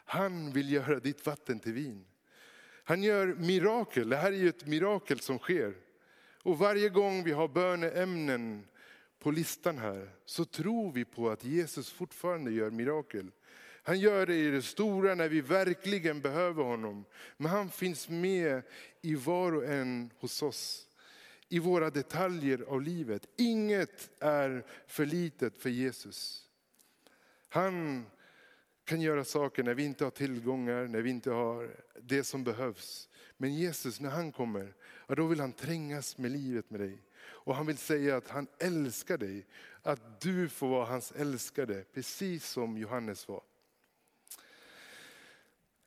Han 0.06 0.52
vill 0.52 0.72
göra 0.72 1.00
ditt 1.00 1.26
vatten 1.26 1.60
till 1.60 1.72
vin. 1.72 2.04
Han 2.84 3.02
gör 3.02 3.26
mirakel, 3.26 4.08
det 4.08 4.16
här 4.16 4.32
är 4.32 4.36
ju 4.36 4.48
ett 4.48 4.66
mirakel 4.66 5.20
som 5.20 5.38
sker. 5.38 5.74
Och 6.42 6.58
varje 6.58 6.88
gång 6.88 7.24
vi 7.24 7.32
har 7.32 7.48
böneämnen 7.48 8.66
på 9.18 9.30
listan 9.30 9.78
här 9.78 10.10
så 10.24 10.44
tror 10.44 10.92
vi 10.92 11.04
på 11.04 11.30
att 11.30 11.44
Jesus 11.44 11.90
fortfarande 11.90 12.52
gör 12.52 12.70
mirakel. 12.70 13.30
Han 13.82 14.00
gör 14.00 14.26
det 14.26 14.34
i 14.34 14.50
det 14.50 14.62
stora 14.62 15.14
när 15.14 15.28
vi 15.28 15.40
verkligen 15.40 16.20
behöver 16.20 16.62
honom. 16.62 17.04
Men 17.36 17.50
han 17.50 17.70
finns 17.70 18.08
med 18.08 18.62
i 19.02 19.14
var 19.14 19.52
och 19.52 19.64
en 19.64 20.10
hos 20.18 20.42
oss. 20.42 20.88
I 21.48 21.58
våra 21.58 21.90
detaljer 21.90 22.64
av 22.68 22.82
livet. 22.82 23.26
Inget 23.36 24.10
är 24.20 24.66
för 24.86 25.06
litet 25.06 25.58
för 25.58 25.70
Jesus. 25.70 26.48
Han 27.48 28.06
kan 28.86 29.00
göra 29.00 29.24
saker 29.24 29.62
när 29.62 29.74
vi 29.74 29.84
inte 29.84 30.04
har 30.04 30.10
tillgångar, 30.10 30.86
när 30.86 31.02
vi 31.02 31.10
inte 31.10 31.30
har 31.30 31.76
det 32.02 32.24
som 32.24 32.44
behövs. 32.44 33.08
Men 33.36 33.54
Jesus, 33.54 34.00
när 34.00 34.10
han 34.10 34.32
kommer, 34.32 34.74
ja, 35.06 35.14
då 35.14 35.26
vill 35.26 35.40
han 35.40 35.52
trängas 35.52 36.18
med 36.18 36.30
livet 36.30 36.70
med 36.70 36.80
dig. 36.80 37.02
Och 37.18 37.54
han 37.54 37.66
vill 37.66 37.78
säga 37.78 38.16
att 38.16 38.28
han 38.28 38.46
älskar 38.58 39.18
dig. 39.18 39.46
Att 39.82 40.20
du 40.20 40.48
får 40.48 40.68
vara 40.68 40.86
hans 40.86 41.12
älskade, 41.12 41.84
precis 41.92 42.46
som 42.46 42.78
Johannes 42.78 43.28
var. 43.28 43.42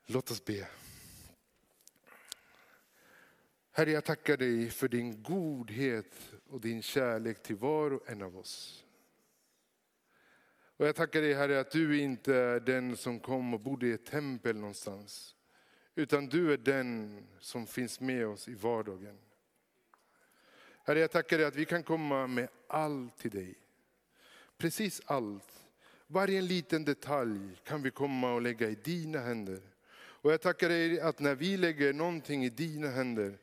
Låt 0.05 0.31
oss 0.31 0.45
be. 0.45 0.67
Herre, 3.71 3.91
jag 3.91 4.05
tackar 4.05 4.37
dig 4.37 4.69
för 4.69 4.87
din 4.87 5.23
godhet 5.23 6.15
och 6.49 6.61
din 6.61 6.81
kärlek 6.81 7.43
till 7.43 7.55
var 7.55 7.93
och 7.93 8.09
en 8.09 8.21
av 8.21 8.37
oss. 8.37 8.85
Och 10.79 10.87
jag 10.87 10.95
tackar 10.95 11.21
dig 11.21 11.33
Herre 11.33 11.59
att 11.59 11.71
du 11.71 11.99
inte 11.99 12.35
är 12.35 12.59
den 12.59 12.97
som 12.97 13.19
kom 13.19 13.53
och 13.53 13.59
bodde 13.59 13.87
i 13.87 13.91
ett 13.91 14.05
tempel 14.05 14.55
någonstans. 14.55 15.35
Utan 15.95 16.27
du 16.27 16.53
är 16.53 16.57
den 16.57 17.23
som 17.39 17.67
finns 17.67 17.99
med 17.99 18.27
oss 18.27 18.47
i 18.47 18.53
vardagen. 18.53 19.17
Herre, 20.83 20.99
jag 20.99 21.11
tackar 21.11 21.37
dig 21.37 21.47
att 21.47 21.55
vi 21.55 21.65
kan 21.65 21.83
komma 21.83 22.27
med 22.27 22.47
allt 22.67 23.17
till 23.17 23.31
dig. 23.31 23.55
Precis 24.57 25.01
allt. 25.05 25.63
Varje 26.07 26.41
liten 26.41 26.85
detalj 26.85 27.39
kan 27.63 27.81
vi 27.81 27.91
komma 27.91 28.33
och 28.33 28.41
lägga 28.41 28.69
i 28.69 28.75
dina 28.75 29.19
händer. 29.19 29.61
Och 29.91 30.31
jag 30.31 30.41
tackar 30.41 30.69
dig 30.69 30.99
att 30.99 31.19
när 31.19 31.35
vi 31.35 31.57
lägger 31.57 31.93
någonting 31.93 32.45
i 32.45 32.49
dina 32.49 32.87
händer 32.87 33.37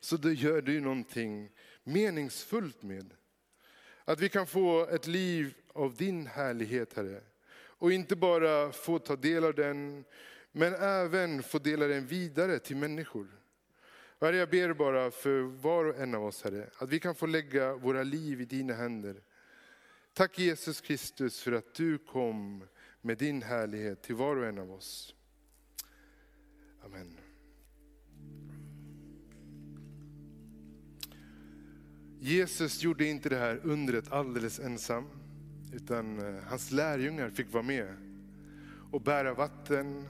så 0.00 0.16
det 0.16 0.32
gör 0.32 0.62
du 0.62 0.80
någonting 0.80 1.50
meningsfullt 1.84 2.82
med. 2.82 3.14
Att 4.04 4.20
vi 4.20 4.28
kan 4.28 4.46
få 4.46 4.86
ett 4.86 5.06
liv 5.06 5.54
av 5.72 5.94
din 5.94 6.26
härlighet 6.26 6.94
Herre. 6.94 7.20
Och 7.54 7.92
inte 7.92 8.16
bara 8.16 8.72
få 8.72 8.98
ta 8.98 9.16
del 9.16 9.44
av 9.44 9.54
den, 9.54 10.04
men 10.52 10.74
även 10.74 11.42
få 11.42 11.58
dela 11.58 11.86
den 11.86 12.06
vidare 12.06 12.58
till 12.58 12.76
människor. 12.76 13.26
Herre, 14.20 14.36
jag 14.36 14.50
ber 14.50 14.72
bara 14.72 15.10
för 15.10 15.40
var 15.40 15.84
och 15.84 15.96
en 15.96 16.14
av 16.14 16.24
oss 16.24 16.42
Herre, 16.42 16.70
att 16.78 16.88
vi 16.88 17.00
kan 17.00 17.14
få 17.14 17.26
lägga 17.26 17.74
våra 17.74 18.02
liv 18.02 18.40
i 18.40 18.44
dina 18.44 18.74
händer. 18.74 19.22
Tack 20.14 20.38
Jesus 20.38 20.80
Kristus 20.80 21.40
för 21.40 21.52
att 21.52 21.74
du 21.74 21.98
kom 21.98 22.64
med 23.00 23.18
din 23.18 23.42
härlighet 23.42 24.02
till 24.02 24.14
var 24.14 24.36
och 24.36 24.46
en 24.46 24.58
av 24.58 24.72
oss. 24.72 25.14
Amen. 26.84 27.18
Jesus 32.24 32.82
gjorde 32.82 33.04
inte 33.04 33.28
det 33.28 33.36
här 33.36 33.60
undret 33.64 34.12
alldeles 34.12 34.60
ensam, 34.60 35.21
utan 35.72 36.18
eh, 36.18 36.42
hans 36.44 36.70
lärjungar 36.70 37.30
fick 37.30 37.52
vara 37.52 37.62
med 37.62 37.94
och 38.90 39.00
bära 39.00 39.34
vatten 39.34 40.08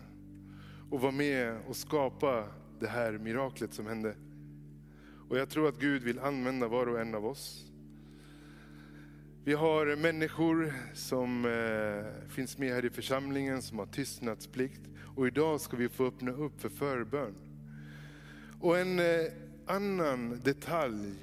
och 0.90 1.00
vara 1.00 1.12
med 1.12 1.56
och 1.68 1.76
skapa 1.76 2.48
det 2.80 2.88
här 2.88 3.12
miraklet 3.12 3.74
som 3.74 3.86
hände. 3.86 4.14
Och 5.28 5.38
jag 5.38 5.50
tror 5.50 5.68
att 5.68 5.78
Gud 5.78 6.02
vill 6.02 6.18
använda 6.18 6.68
var 6.68 6.86
och 6.86 7.00
en 7.00 7.14
av 7.14 7.26
oss. 7.26 7.64
Vi 9.44 9.52
har 9.52 9.96
människor 9.96 10.74
som 10.94 11.44
eh, 11.44 12.28
finns 12.28 12.58
med 12.58 12.74
här 12.74 12.84
i 12.84 12.90
församlingen 12.90 13.62
som 13.62 13.78
har 13.78 13.86
tystnadsplikt. 13.86 14.80
Och 15.16 15.26
idag 15.26 15.60
ska 15.60 15.76
vi 15.76 15.88
få 15.88 16.06
öppna 16.06 16.32
upp 16.32 16.60
för 16.60 16.68
förbön. 16.68 17.34
Och 18.60 18.78
en 18.78 18.98
eh, 18.98 19.32
annan 19.66 20.40
detalj, 20.44 21.14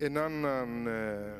en 0.00 0.16
annan 0.16 0.86
eh, 0.86 1.34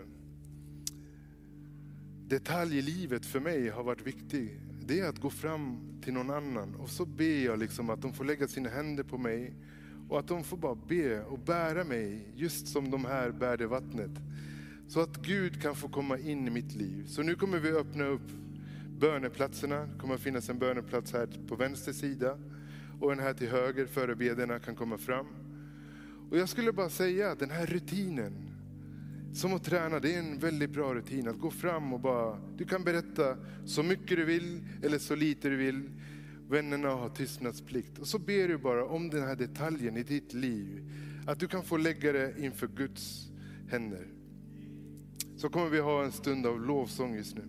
detalj 2.28 2.78
i 2.78 2.82
livet 2.82 3.26
för 3.26 3.40
mig 3.40 3.68
har 3.68 3.82
varit 3.84 4.06
viktig. 4.06 4.60
Det 4.86 5.00
är 5.00 5.08
att 5.08 5.18
gå 5.18 5.30
fram 5.30 5.78
till 6.02 6.12
någon 6.12 6.30
annan 6.30 6.74
och 6.74 6.90
så 6.90 7.06
ber 7.06 7.44
jag 7.44 7.58
liksom 7.58 7.90
att 7.90 8.02
de 8.02 8.12
får 8.12 8.24
lägga 8.24 8.48
sina 8.48 8.68
händer 8.68 9.02
på 9.02 9.18
mig 9.18 9.54
och 10.08 10.18
att 10.18 10.28
de 10.28 10.44
får 10.44 10.56
bara 10.56 10.74
be 10.74 11.22
och 11.22 11.38
bära 11.38 11.84
mig 11.84 12.28
just 12.34 12.68
som 12.68 12.90
de 12.90 13.04
här 13.04 13.30
bärde 13.30 13.66
vattnet. 13.66 14.10
Så 14.88 15.00
att 15.00 15.16
Gud 15.16 15.62
kan 15.62 15.74
få 15.74 15.88
komma 15.88 16.18
in 16.18 16.46
i 16.46 16.50
mitt 16.50 16.74
liv. 16.74 17.06
Så 17.06 17.22
nu 17.22 17.34
kommer 17.34 17.58
vi 17.58 17.70
öppna 17.70 18.04
upp 18.04 18.30
böneplatserna. 19.00 19.80
Det 19.80 19.98
kommer 19.98 20.14
att 20.14 20.20
finnas 20.20 20.48
en 20.48 20.58
böneplats 20.58 21.12
här 21.12 21.28
på 21.48 21.56
vänster 21.56 21.92
sida 21.92 22.38
och 23.00 23.12
en 23.12 23.18
här 23.18 23.34
till 23.34 23.48
höger, 23.48 23.86
förebedjarna 23.86 24.58
kan 24.58 24.76
komma 24.76 24.98
fram. 24.98 25.26
Och 26.30 26.38
jag 26.38 26.48
skulle 26.48 26.72
bara 26.72 26.90
säga 26.90 27.34
den 27.34 27.50
här 27.50 27.66
rutinen, 27.66 28.45
som 29.36 29.54
att 29.54 29.64
träna, 29.64 30.00
det 30.00 30.14
är 30.14 30.18
en 30.18 30.38
väldigt 30.38 30.70
bra 30.70 30.94
rutin. 30.94 31.28
Att 31.28 31.38
gå 31.38 31.50
fram 31.50 31.92
och 31.92 32.00
bara, 32.00 32.38
du 32.56 32.64
kan 32.64 32.84
berätta 32.84 33.36
så 33.64 33.82
mycket 33.82 34.16
du 34.16 34.24
vill 34.24 34.68
eller 34.82 34.98
så 34.98 35.14
lite 35.14 35.48
du 35.48 35.56
vill. 35.56 35.90
Vännerna 36.48 36.88
har 36.88 37.08
tystnadsplikt. 37.08 37.98
Och 37.98 38.06
så 38.06 38.18
ber 38.18 38.48
du 38.48 38.58
bara 38.58 38.86
om 38.86 39.10
den 39.10 39.22
här 39.22 39.36
detaljen 39.36 39.96
i 39.96 40.02
ditt 40.02 40.34
liv. 40.34 40.92
Att 41.26 41.40
du 41.40 41.48
kan 41.48 41.62
få 41.62 41.76
lägga 41.76 42.12
det 42.12 42.34
inför 42.38 42.66
Guds 42.66 43.28
händer. 43.70 44.06
Så 45.36 45.48
kommer 45.48 45.68
vi 45.68 45.80
ha 45.80 46.04
en 46.04 46.12
stund 46.12 46.46
av 46.46 46.60
lovsång 46.60 47.14
just 47.14 47.36
nu. 47.36 47.44